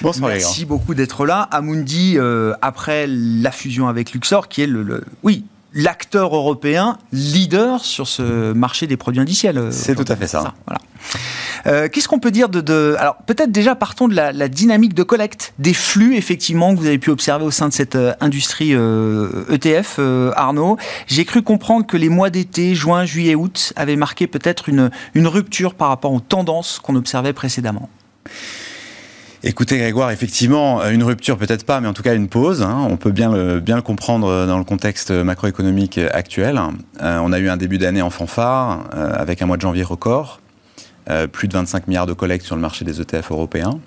[0.00, 1.42] Bonsoir Merci beaucoup d'être là.
[1.50, 5.44] Amundi, euh, après la fusion avec Luxor, qui est le, le- oui,
[5.74, 9.58] l'acteur européen leader sur ce marché des produits indiciels.
[9.58, 10.54] euh, C'est tout à fait ça.
[10.66, 10.80] voilà.
[11.66, 14.94] Euh, Qu'est-ce qu'on peut dire de, de- alors peut-être déjà partons de la, la dynamique
[14.94, 18.14] de collecte des flux effectivement que vous avez pu observer au sein de cette euh,
[18.20, 20.76] industrie euh, ETF, euh, Arnaud.
[21.06, 25.26] J'ai cru comprendre que les mois d'été, juin, juillet, août, avaient marqué peut-être une, une
[25.26, 27.88] rupture par rapport aux tendances qu'on observait précédemment.
[29.44, 32.62] Écoutez Grégoire, effectivement, euh, une rupture peut-être pas, mais en tout cas une pause.
[32.62, 32.86] hein.
[32.90, 36.60] On peut bien le, bien comprendre dans le contexte macroéconomique actuel.
[37.00, 39.84] Euh, on a eu un début d'année en fanfare, euh, avec un mois de janvier
[39.84, 40.40] record,
[41.08, 43.78] euh, plus de 25 milliards de collectes sur le marché des ETF européens,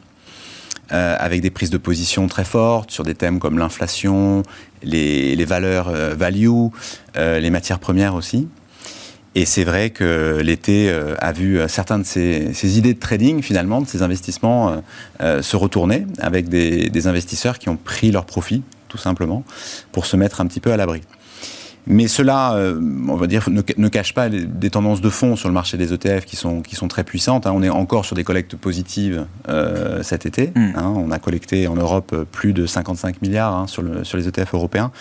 [0.94, 4.44] euh, avec des prises de position très fortes sur des thèmes comme l'inflation,
[4.84, 6.48] les, les valeurs euh, value,
[7.18, 8.48] euh, les matières premières aussi.
[9.34, 13.00] Et c'est vrai que l'été euh, a vu euh, certains de ces, ces idées de
[13.00, 14.82] trading, finalement, de ces investissements,
[15.22, 19.46] euh, se retourner avec des, des investisseurs qui ont pris leur profit, tout simplement,
[19.94, 21.02] pour se mettre un petit peu à l'abri.
[21.88, 25.36] Mais cela, euh, on va dire, ne, ne cache pas des, des tendances de fond
[25.36, 27.48] sur le marché des ETF qui sont, qui sont très puissantes.
[27.48, 27.54] hein.
[27.56, 30.52] On est encore sur des collectes positives euh, cet été.
[30.56, 30.74] Mm.
[30.76, 30.94] hein.
[30.96, 34.54] On a collecté en Europe plus de 55 milliards hein, sur, le, sur les ETF
[34.54, 34.92] européens.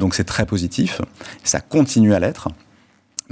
[0.00, 1.02] Donc c'est très positif.
[1.44, 2.48] Ça continue à l'être.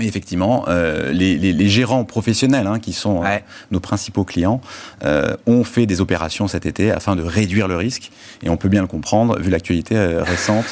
[0.01, 3.27] Mais effectivement, euh, les, les- les gérants professionnels, hein, qui sont euh,
[3.71, 4.63] nos principaux clients,
[5.05, 8.11] euh, ont fait des opérations cet été afin de réduire le risque.
[8.43, 10.65] Et on peut bien le comprendre, vu l'actualité récente,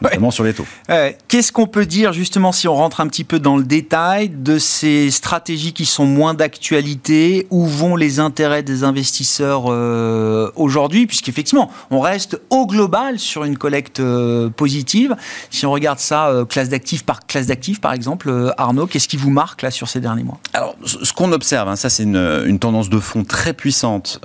[0.00, 0.66] notamment sur les taux.
[0.90, 4.28] Euh, Qu'est-ce qu'on peut dire justement si on rentre un petit peu dans le détail
[4.28, 7.46] de ces stratégies qui sont moins d'actualité?
[7.50, 11.06] Où vont les intérêts des investisseurs euh, aujourd'hui?
[11.06, 15.16] Puisqu'effectivement, on reste au global sur une collecte euh, positive.
[15.50, 19.16] Si on regarde ça euh, classe d'actifs par classe d'actifs, par exemple, Arnaud, qu'est-ce qui
[19.16, 20.38] vous marque là sur ces derniers mois?
[20.52, 24.20] Alors, ce qu'on observe, hein, ça c'est une, une tendance de fond très puissante,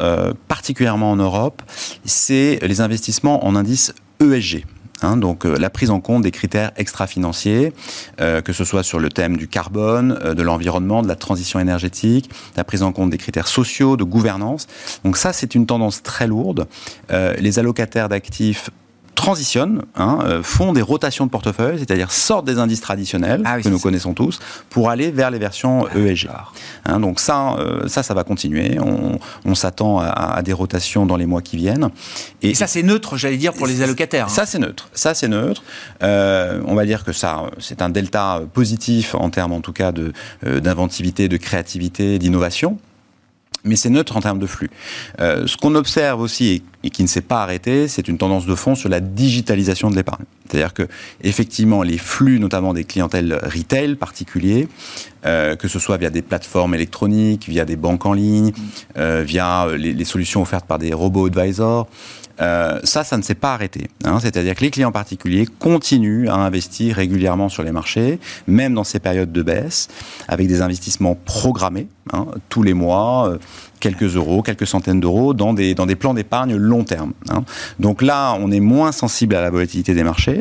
[0.47, 1.61] particulièrement en Europe,
[2.05, 4.65] c'est les investissements en indices ESG.
[5.03, 7.73] Hein, donc euh, la prise en compte des critères extra-financiers,
[8.21, 11.59] euh, que ce soit sur le thème du carbone, euh, de l'environnement, de la transition
[11.59, 14.67] énergétique, la prise en compte des critères sociaux, de gouvernance.
[15.03, 16.67] Donc ça, c'est une tendance très lourde.
[17.09, 18.69] Les allocataires d'actifs
[19.15, 23.63] transitionnent, hein, euh, font des rotations de portefeuille, c'est-à-dire sortent des indices traditionnels Ah oui,
[23.63, 24.39] que nous connaissons tous
[24.69, 26.29] pour aller vers les versions ESG.
[26.85, 28.77] Hein, donc ça, euh, ça, ça va continuer.
[28.79, 31.89] On, on s'attend à, à des rotations dans les mois qui viennent.
[32.41, 34.25] Et ça, c'est neutre, j'allais dire, pour les allocataires.
[34.25, 34.29] hein.
[34.29, 34.89] Ça, c'est neutre.
[34.93, 35.63] Ça, c'est neutre.
[36.01, 39.91] Euh, on va dire que ça, c'est un delta positif en termes, en tout cas,
[39.91, 40.11] de
[40.45, 42.77] d'inventivité, de créativité, d'innovation.
[43.65, 44.69] Mais c'est neutre en termes de flux.
[45.21, 48.55] Euh, ce qu'on observe aussi et, qui ne s'est pas arrêté, c'est une tendance de
[48.55, 50.25] fond sur la digitalisation de l'épargne.
[50.49, 50.83] C'est-à-dire que
[51.21, 54.67] effectivement, les flux, notamment des clientèles retail particuliers,
[55.25, 58.51] euh, que ce soit via des plateformes électroniques, via des banques en ligne,
[58.97, 61.87] euh, via les, les solutions offertes par des robots advisors,
[62.41, 63.87] euh, ça, ça ne s'est pas arrêté.
[64.05, 64.19] hein.
[64.21, 68.99] C'est-à-dire que les clients particuliers continuent à investir régulièrement sur les marchés, même dans ces
[68.99, 69.87] périodes de baisse,
[70.27, 73.37] avec des investissements programmés, hein, tous les mois, euh,
[73.79, 77.11] quelques euros, quelques centaines d'euros, dans des, plans d'épargne long terme.
[77.29, 77.43] hein.
[77.79, 80.39] Donc là, on est moins sensible à la volatilité des marchés.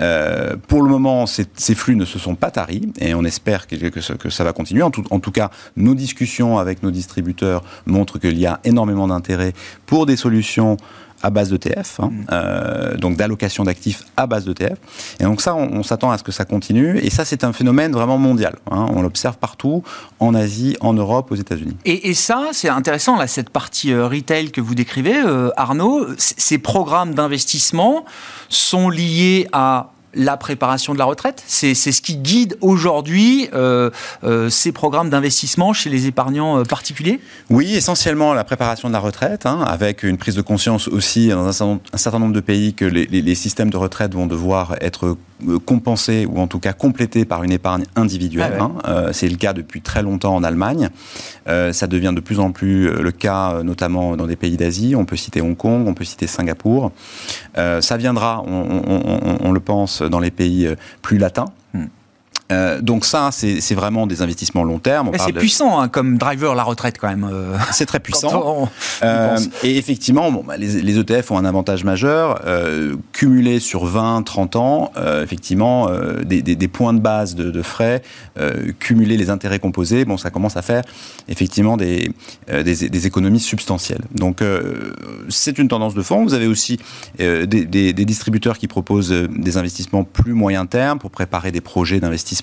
[0.00, 4.00] Euh, pour le moment, ces, flux ne se sont pas taris, et on espère que,
[4.00, 4.82] ça- va continuer.
[4.82, 9.52] En tout cas, nos discussions avec nos distributeurs montrent qu'il y a énormément d'intérêt
[9.86, 10.76] pour des solutions
[11.22, 14.78] à base d'ETF, hein, euh, donc d'allocation d'actifs à base d'ETF.
[15.20, 16.98] Et donc ça, on, on s'attend à ce que ça continue.
[16.98, 18.56] Et ça, c'est un phénomène vraiment mondial.
[18.70, 18.86] hein.
[18.94, 19.82] On l'observe partout,
[20.18, 21.76] en Asie, en Europe, aux États-Unis.
[21.84, 26.06] Et, et ça, c'est intéressant, là, cette partie euh, retail que vous décrivez, euh, Arnaud.
[26.18, 28.04] Ces programmes d'investissement
[28.48, 33.90] sont liés à la préparation de la retraite C'est ce qui guide aujourd'hui euh,
[34.24, 37.20] euh, ces programmes d'investissement chez les épargnants euh, particuliers?
[37.50, 41.46] Oui, essentiellement la préparation de la retraite, hein, avec une prise de conscience aussi dans
[41.48, 45.16] un, certain nombre de pays que les, les, systèmes de retraite vont devoir être
[45.64, 48.58] compensés ou en tout cas complétés par une épargne individuelle.
[48.60, 49.06] Ah hein.
[49.12, 50.90] C'est le cas depuis très longtemps en Allemagne.
[51.46, 54.94] ça devient de plus en plus le cas, notamment dans des pays d'Asie.
[54.94, 56.92] On peut citer Hong Kong, on peut citer Singapour.
[57.56, 61.46] ça viendra, on, on, on le pense, dans les pays euh, plus latins.
[62.52, 65.10] Euh, donc ça, c'est vraiment des investissements long terme.
[65.18, 67.28] C'est puissant hein, comme driver la retraite quand même.
[67.30, 67.56] Euh.
[67.72, 68.68] c'est très puissant.
[69.02, 72.40] Euh, et effectivement, bon, bah, les, ETF ont un avantage majeur.
[73.12, 74.92] cumulés sur 20, 30 ans,
[75.22, 75.88] effectivement,
[76.24, 78.02] des, des, points de base de, de frais,
[78.78, 80.82] cumuler les intérêts composés, bon, ça commence à faire
[81.28, 82.12] effectivement des,
[82.48, 84.02] des, des économies substantielles.
[84.14, 84.42] Donc
[85.28, 86.22] c'est une tendance de fond.
[86.24, 86.78] Vous avez aussi
[87.18, 92.41] des, distributeurs qui proposent des investissements plus moyen terme pour préparer des projets d'investissement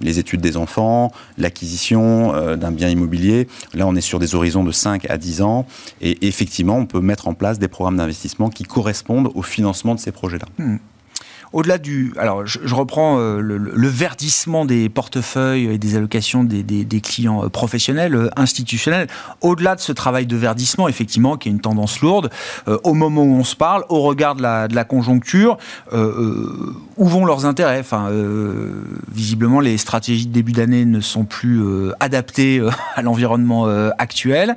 [0.00, 3.48] les études des enfants, l'acquisition euh, d'un bien immobilier.
[3.74, 5.66] Là, on est sur des horizons de 5 à 10 ans.
[6.00, 10.00] Et effectivement, on peut mettre en place des programmes d'investissement qui correspondent au financement de
[10.00, 10.46] ces projets-là.
[10.58, 10.76] Hmm
[11.52, 17.44] au-delà du, alors je, reprends euh, le, verdissement des portefeuilles et des allocations des, clients
[17.44, 19.08] euh, professionnels, euh, institutionnels.
[19.40, 22.30] Au-delà de ce travail de verdissement, effectivement, qui est une tendance lourde,
[22.84, 25.58] au moment où on se parle, au regard de la, conjoncture,
[25.92, 27.82] où vont leurs intérêts?
[29.12, 31.62] Visiblement, les stratégies de début d'année ne sont plus
[32.00, 32.62] adaptées
[32.94, 33.66] à l'environnement
[33.98, 34.56] actuel.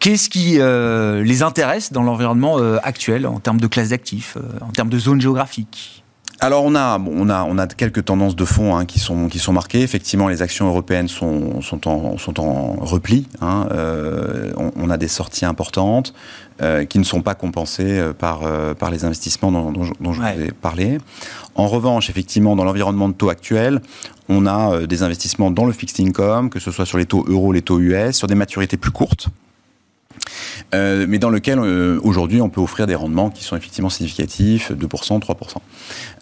[0.00, 4.64] Qu'est-ce qui euh, les intéresse dans l'environnement euh, actuel en termes de classe d'actifs, euh,
[4.64, 6.04] en termes de zone géographique
[6.40, 9.40] alors on a, on a, on a quelques tendances de fond hein, qui sont qui
[9.40, 9.82] sont marquées.
[9.82, 13.26] Effectivement, les actions européennes sont sont en sont en repli.
[13.40, 13.66] Hein.
[14.76, 16.14] on, a des sorties importantes
[16.88, 18.42] qui ne sont pas compensées par
[18.76, 20.98] par les investissements dont, dont, je vous ai parlé.
[21.56, 23.80] En revanche, effectivement, dans l'environnement de taux actuel,
[24.28, 27.50] on a des investissements dans le fixed income, que ce soit sur les taux euros,
[27.50, 29.28] les taux US, sur des maturités plus courtes.
[30.74, 34.70] Euh, mais dans lequel euh, aujourd'hui on peut offrir des rendements qui sont effectivement significatifs,
[34.70, 35.56] 2%, 3%.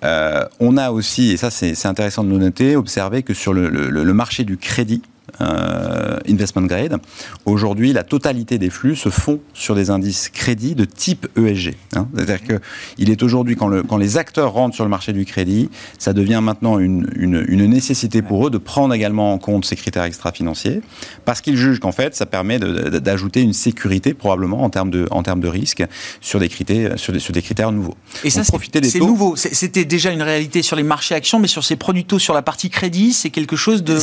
[0.05, 4.13] Euh, on a aussi, et ça c'est intéressant de le noter, observé que sur le
[4.13, 5.03] marché du crédit,
[5.41, 6.99] euh, investment grade.
[7.45, 11.75] Aujourd'hui, la totalité des flux se font sur des indices crédits de type ESG.
[11.95, 12.09] Hein.
[12.15, 15.69] C'est-à-dire qu'il est aujourd'hui, quand, le, quand les acteurs rentrent sur le marché du crédit,
[15.99, 20.05] ça devient maintenant une, une, nécessité pour eux de prendre également en compte ces critères
[20.05, 20.81] extra-financiers,
[21.25, 25.23] parce qu'ils jugent qu'en fait, ça permet d'ajouter une sécurité probablement en termes de, en
[25.23, 25.85] termes de risque
[26.21, 27.97] sur des critères, sur des, sur des critères nouveaux.
[28.25, 29.35] Et ça, c'est nouveau.
[29.37, 32.43] C'était déjà une réalité sur les marchés actions, mais sur ces produits taux sur la
[32.43, 33.99] partie crédit, c'est quelque chose de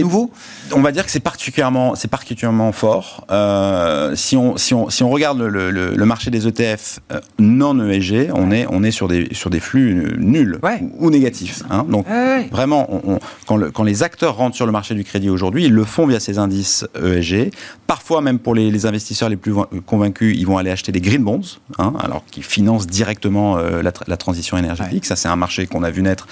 [0.00, 0.30] nouveau?
[0.72, 3.26] On va dire que c'est particulièrement, c'est particulièrement fort.
[3.30, 7.88] Euh, si, on, si, on, si on regarde le, le, marché des ETF euh, non
[7.88, 10.58] ESG, on est, on est sur, des, sur des flux nuls
[10.98, 11.62] ou, négatifs.
[11.70, 11.86] Hein.
[11.88, 12.06] Donc
[12.50, 15.72] vraiment, on, quand, le, quand, les acteurs rentrent sur le marché du crédit aujourd'hui, ils
[15.72, 17.50] le font via ces indices ESG.
[17.86, 19.54] Parfois, même pour les, les investisseurs les plus
[19.86, 21.40] convaincus, ils vont aller acheter des green bonds,
[21.78, 25.06] hein, alors qu'ils financent directement euh, la, la, transition énergétique.
[25.06, 26.26] Ça, c'est un marché qu'on a vu naître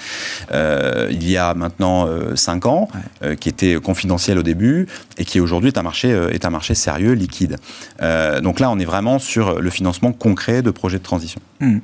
[1.11, 2.87] il y a maintenant 5 ans,
[3.39, 6.75] qui était confidentiel au début et qui aujourd'hui est un marché euh, est un marché
[6.75, 7.57] sérieux, liquide.
[8.01, 11.41] Euh, donc là, on est vraiment sur le financement concret de projets de transition.
[11.59, 11.79] Hmm.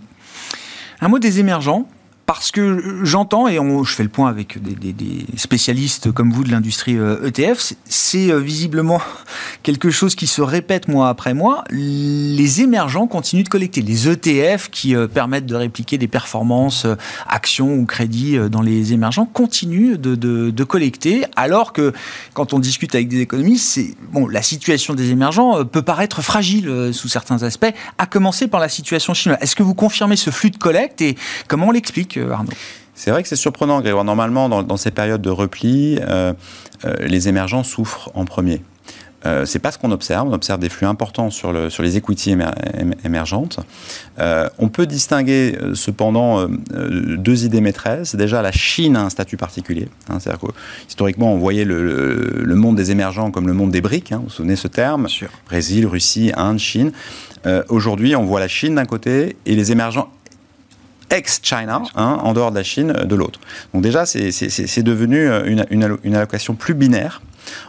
[1.01, 1.88] Un mot des émergents
[2.26, 6.93] parce que j'entends, et je fais le point avec des, spécialistes comme vous de l'industrie
[6.93, 8.99] ETF, euh, e c'est euh, visiblement
[9.63, 11.63] quelque chose qui se répète mois après mois.
[11.69, 13.82] Les émergents continuent de collecter.
[13.82, 16.88] Les ETF qui euh, permettent de répliquer des performances,
[17.28, 21.93] actions ou crédits dans les émergents, continuent de, collecter, alors que
[22.34, 23.80] quand on discute avec des économistes,
[24.11, 28.69] bon, la situation des émergents peut paraître fragile sous certains aspects, à commencer par la
[28.69, 29.38] situation chinoise.
[29.41, 31.15] Est-ce que vous confirmez ce flux de collecte et
[31.47, 32.14] comment on l'explique?
[32.20, 32.51] Arnaud
[32.95, 34.05] c'est vrai que c'est surprenant, Grégoire.
[34.05, 36.34] Normalement, dans, ces périodes de repli, euh,
[36.86, 38.61] euh, les émergents souffrent en premier.
[39.26, 40.28] Euh, c'est pas ce qu'on observe.
[40.28, 42.38] On observe des flux importants sur, le, sur les equity
[43.03, 43.59] émergentes.
[44.20, 48.16] Euh, on peut distinguer cependant deux idées maîtresses.
[48.16, 49.89] Déjà, la Chine a un statut particulier.
[50.09, 50.53] Hein, C'est-à-dire que
[50.88, 54.11] historiquement, on voyait le, monde des émergents comme le monde des briques.
[54.11, 55.07] Hein, vous vous souvenez ce terme?
[55.47, 56.91] Brésil, Russie, Inde, Chine.
[57.70, 60.09] Aujourd'hui, on voit la Chine d'un côté et les émergents
[61.09, 63.39] ex-China, hein, en dehors de la Chine, euh, de l'autre.
[63.73, 65.65] Donc déjà, c'est devenu euh, une,
[66.03, 67.21] une, allocation plus binaire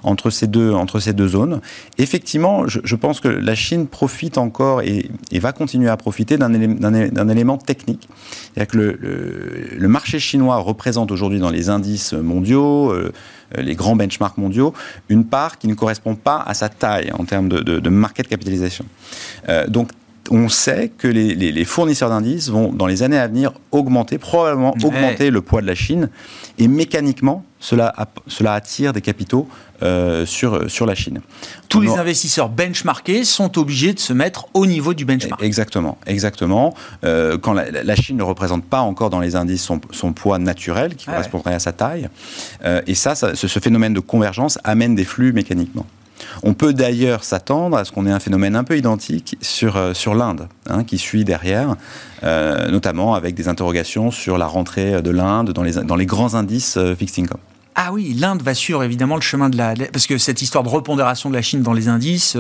[0.03, 1.61] entre ces deux, entre ces deux zones.
[1.99, 7.59] Effectivement, je, pense que la Chine profite encore et, va continuer à profiter d'un élément,
[7.59, 8.09] technique.
[8.55, 8.79] C'est-à-dire que
[9.79, 13.13] le, marché chinois représente aujourd'hui dans les indices mondiaux, euh,
[13.57, 14.73] les grands benchmarks mondiaux,
[15.11, 18.87] une part qui ne correspond pas à sa taille en termes de, de, market capitalisation.
[19.69, 19.91] donc
[20.31, 25.31] on sait que les, fournisseurs d'indices vont, dans les années à venir, augmenter, probablement augmenter
[25.31, 26.11] le poids de la Chine.
[26.59, 27.95] Et mécaniquement, cela,
[28.27, 29.49] cela attire des capitaux
[29.83, 31.21] euh, sur, sur la Chine.
[31.69, 35.43] Tous les investisseurs benchmarkés sont obligés de se mettre au niveau du benchmark.
[35.43, 36.75] Exactement, exactement.
[37.05, 41.07] Euh, quand la, Chine ne représente pas encore dans les indices son, poids naturel, qui
[41.09, 42.09] ah correspondrait à sa taille.
[42.65, 45.87] Euh, et ça, ce phénomène de convergence amène des flux mécaniquement.
[46.43, 49.93] On peut d'ailleurs s'attendre à ce qu'on ait un phénomène un peu identique sur, euh,
[50.15, 51.77] l'Inde, hein, qui suit derrière,
[52.23, 56.35] euh, notamment avec des interrogations sur la rentrée de l'Inde dans les, dans les grands
[56.35, 57.41] indices euh, fixed income.
[57.75, 59.75] Ah oui, l'Inde va suivre évidemment le chemin de la...
[59.93, 62.37] Parce que cette histoire de repondération de la Chine dans les indices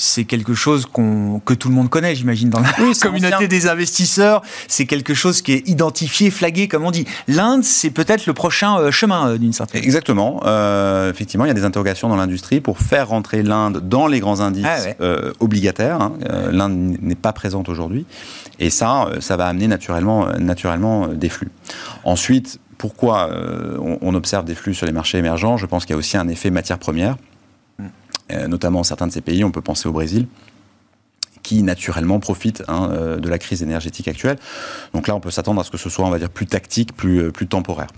[0.00, 2.72] c'est quelque chose que tout le monde connaît, j'imagine, dans la
[3.02, 4.42] communauté des investisseurs.
[4.68, 7.04] C'est quelque chose qui est identifié, flagué, comme on dit.
[7.26, 9.82] L'Inde, c'est peut-être le prochain euh, chemin, euh, d'une certaine.
[9.82, 10.40] Exactement.
[10.44, 14.20] Euh, effectivement, il y a des interrogations dans l'industrie pour faire rentrer l'Inde dans les
[14.20, 14.64] grands indices
[15.00, 15.04] ah
[15.40, 16.00] obligataires.
[16.00, 16.12] Hein.
[16.52, 18.06] L'Inde n'est pas présente aujourd'hui.
[18.60, 21.50] Et ça, ça va amener naturellement, naturellement des flux.
[22.04, 23.30] Ensuite, pourquoi
[23.80, 25.56] on observe des flux sur les marchés émergents?
[25.56, 27.16] Je pense qu'il y a aussi un effet matière première.
[28.32, 30.26] Euh, notamment certains de ces pays, on peut penser au Brésil
[31.42, 34.36] qui naturellement profitent hein, euh, de la crise énergétique actuelle.
[34.92, 36.94] Donc là, on peut s'attendre à ce que ce soit, on va dire, plus tactique,
[36.94, 37.88] plus, euh, plus temporaire.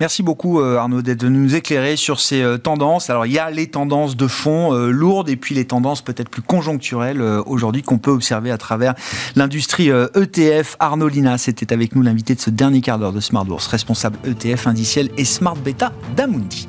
[0.00, 3.10] Merci beaucoup Arnaud de nous éclairer sur ces tendances.
[3.10, 6.40] Alors il y a les tendances de fond lourdes et puis les tendances peut-être plus
[6.40, 8.94] conjoncturelles aujourd'hui qu'on peut observer à travers
[9.34, 10.74] l'industrie ETF.
[10.74, 14.18] E Arnaud Lina, c'était avec nous l'invité de ce dernier quart d'heure de Smart responsable
[14.24, 16.68] ETF indiciel et Smart Beta d'Amundi.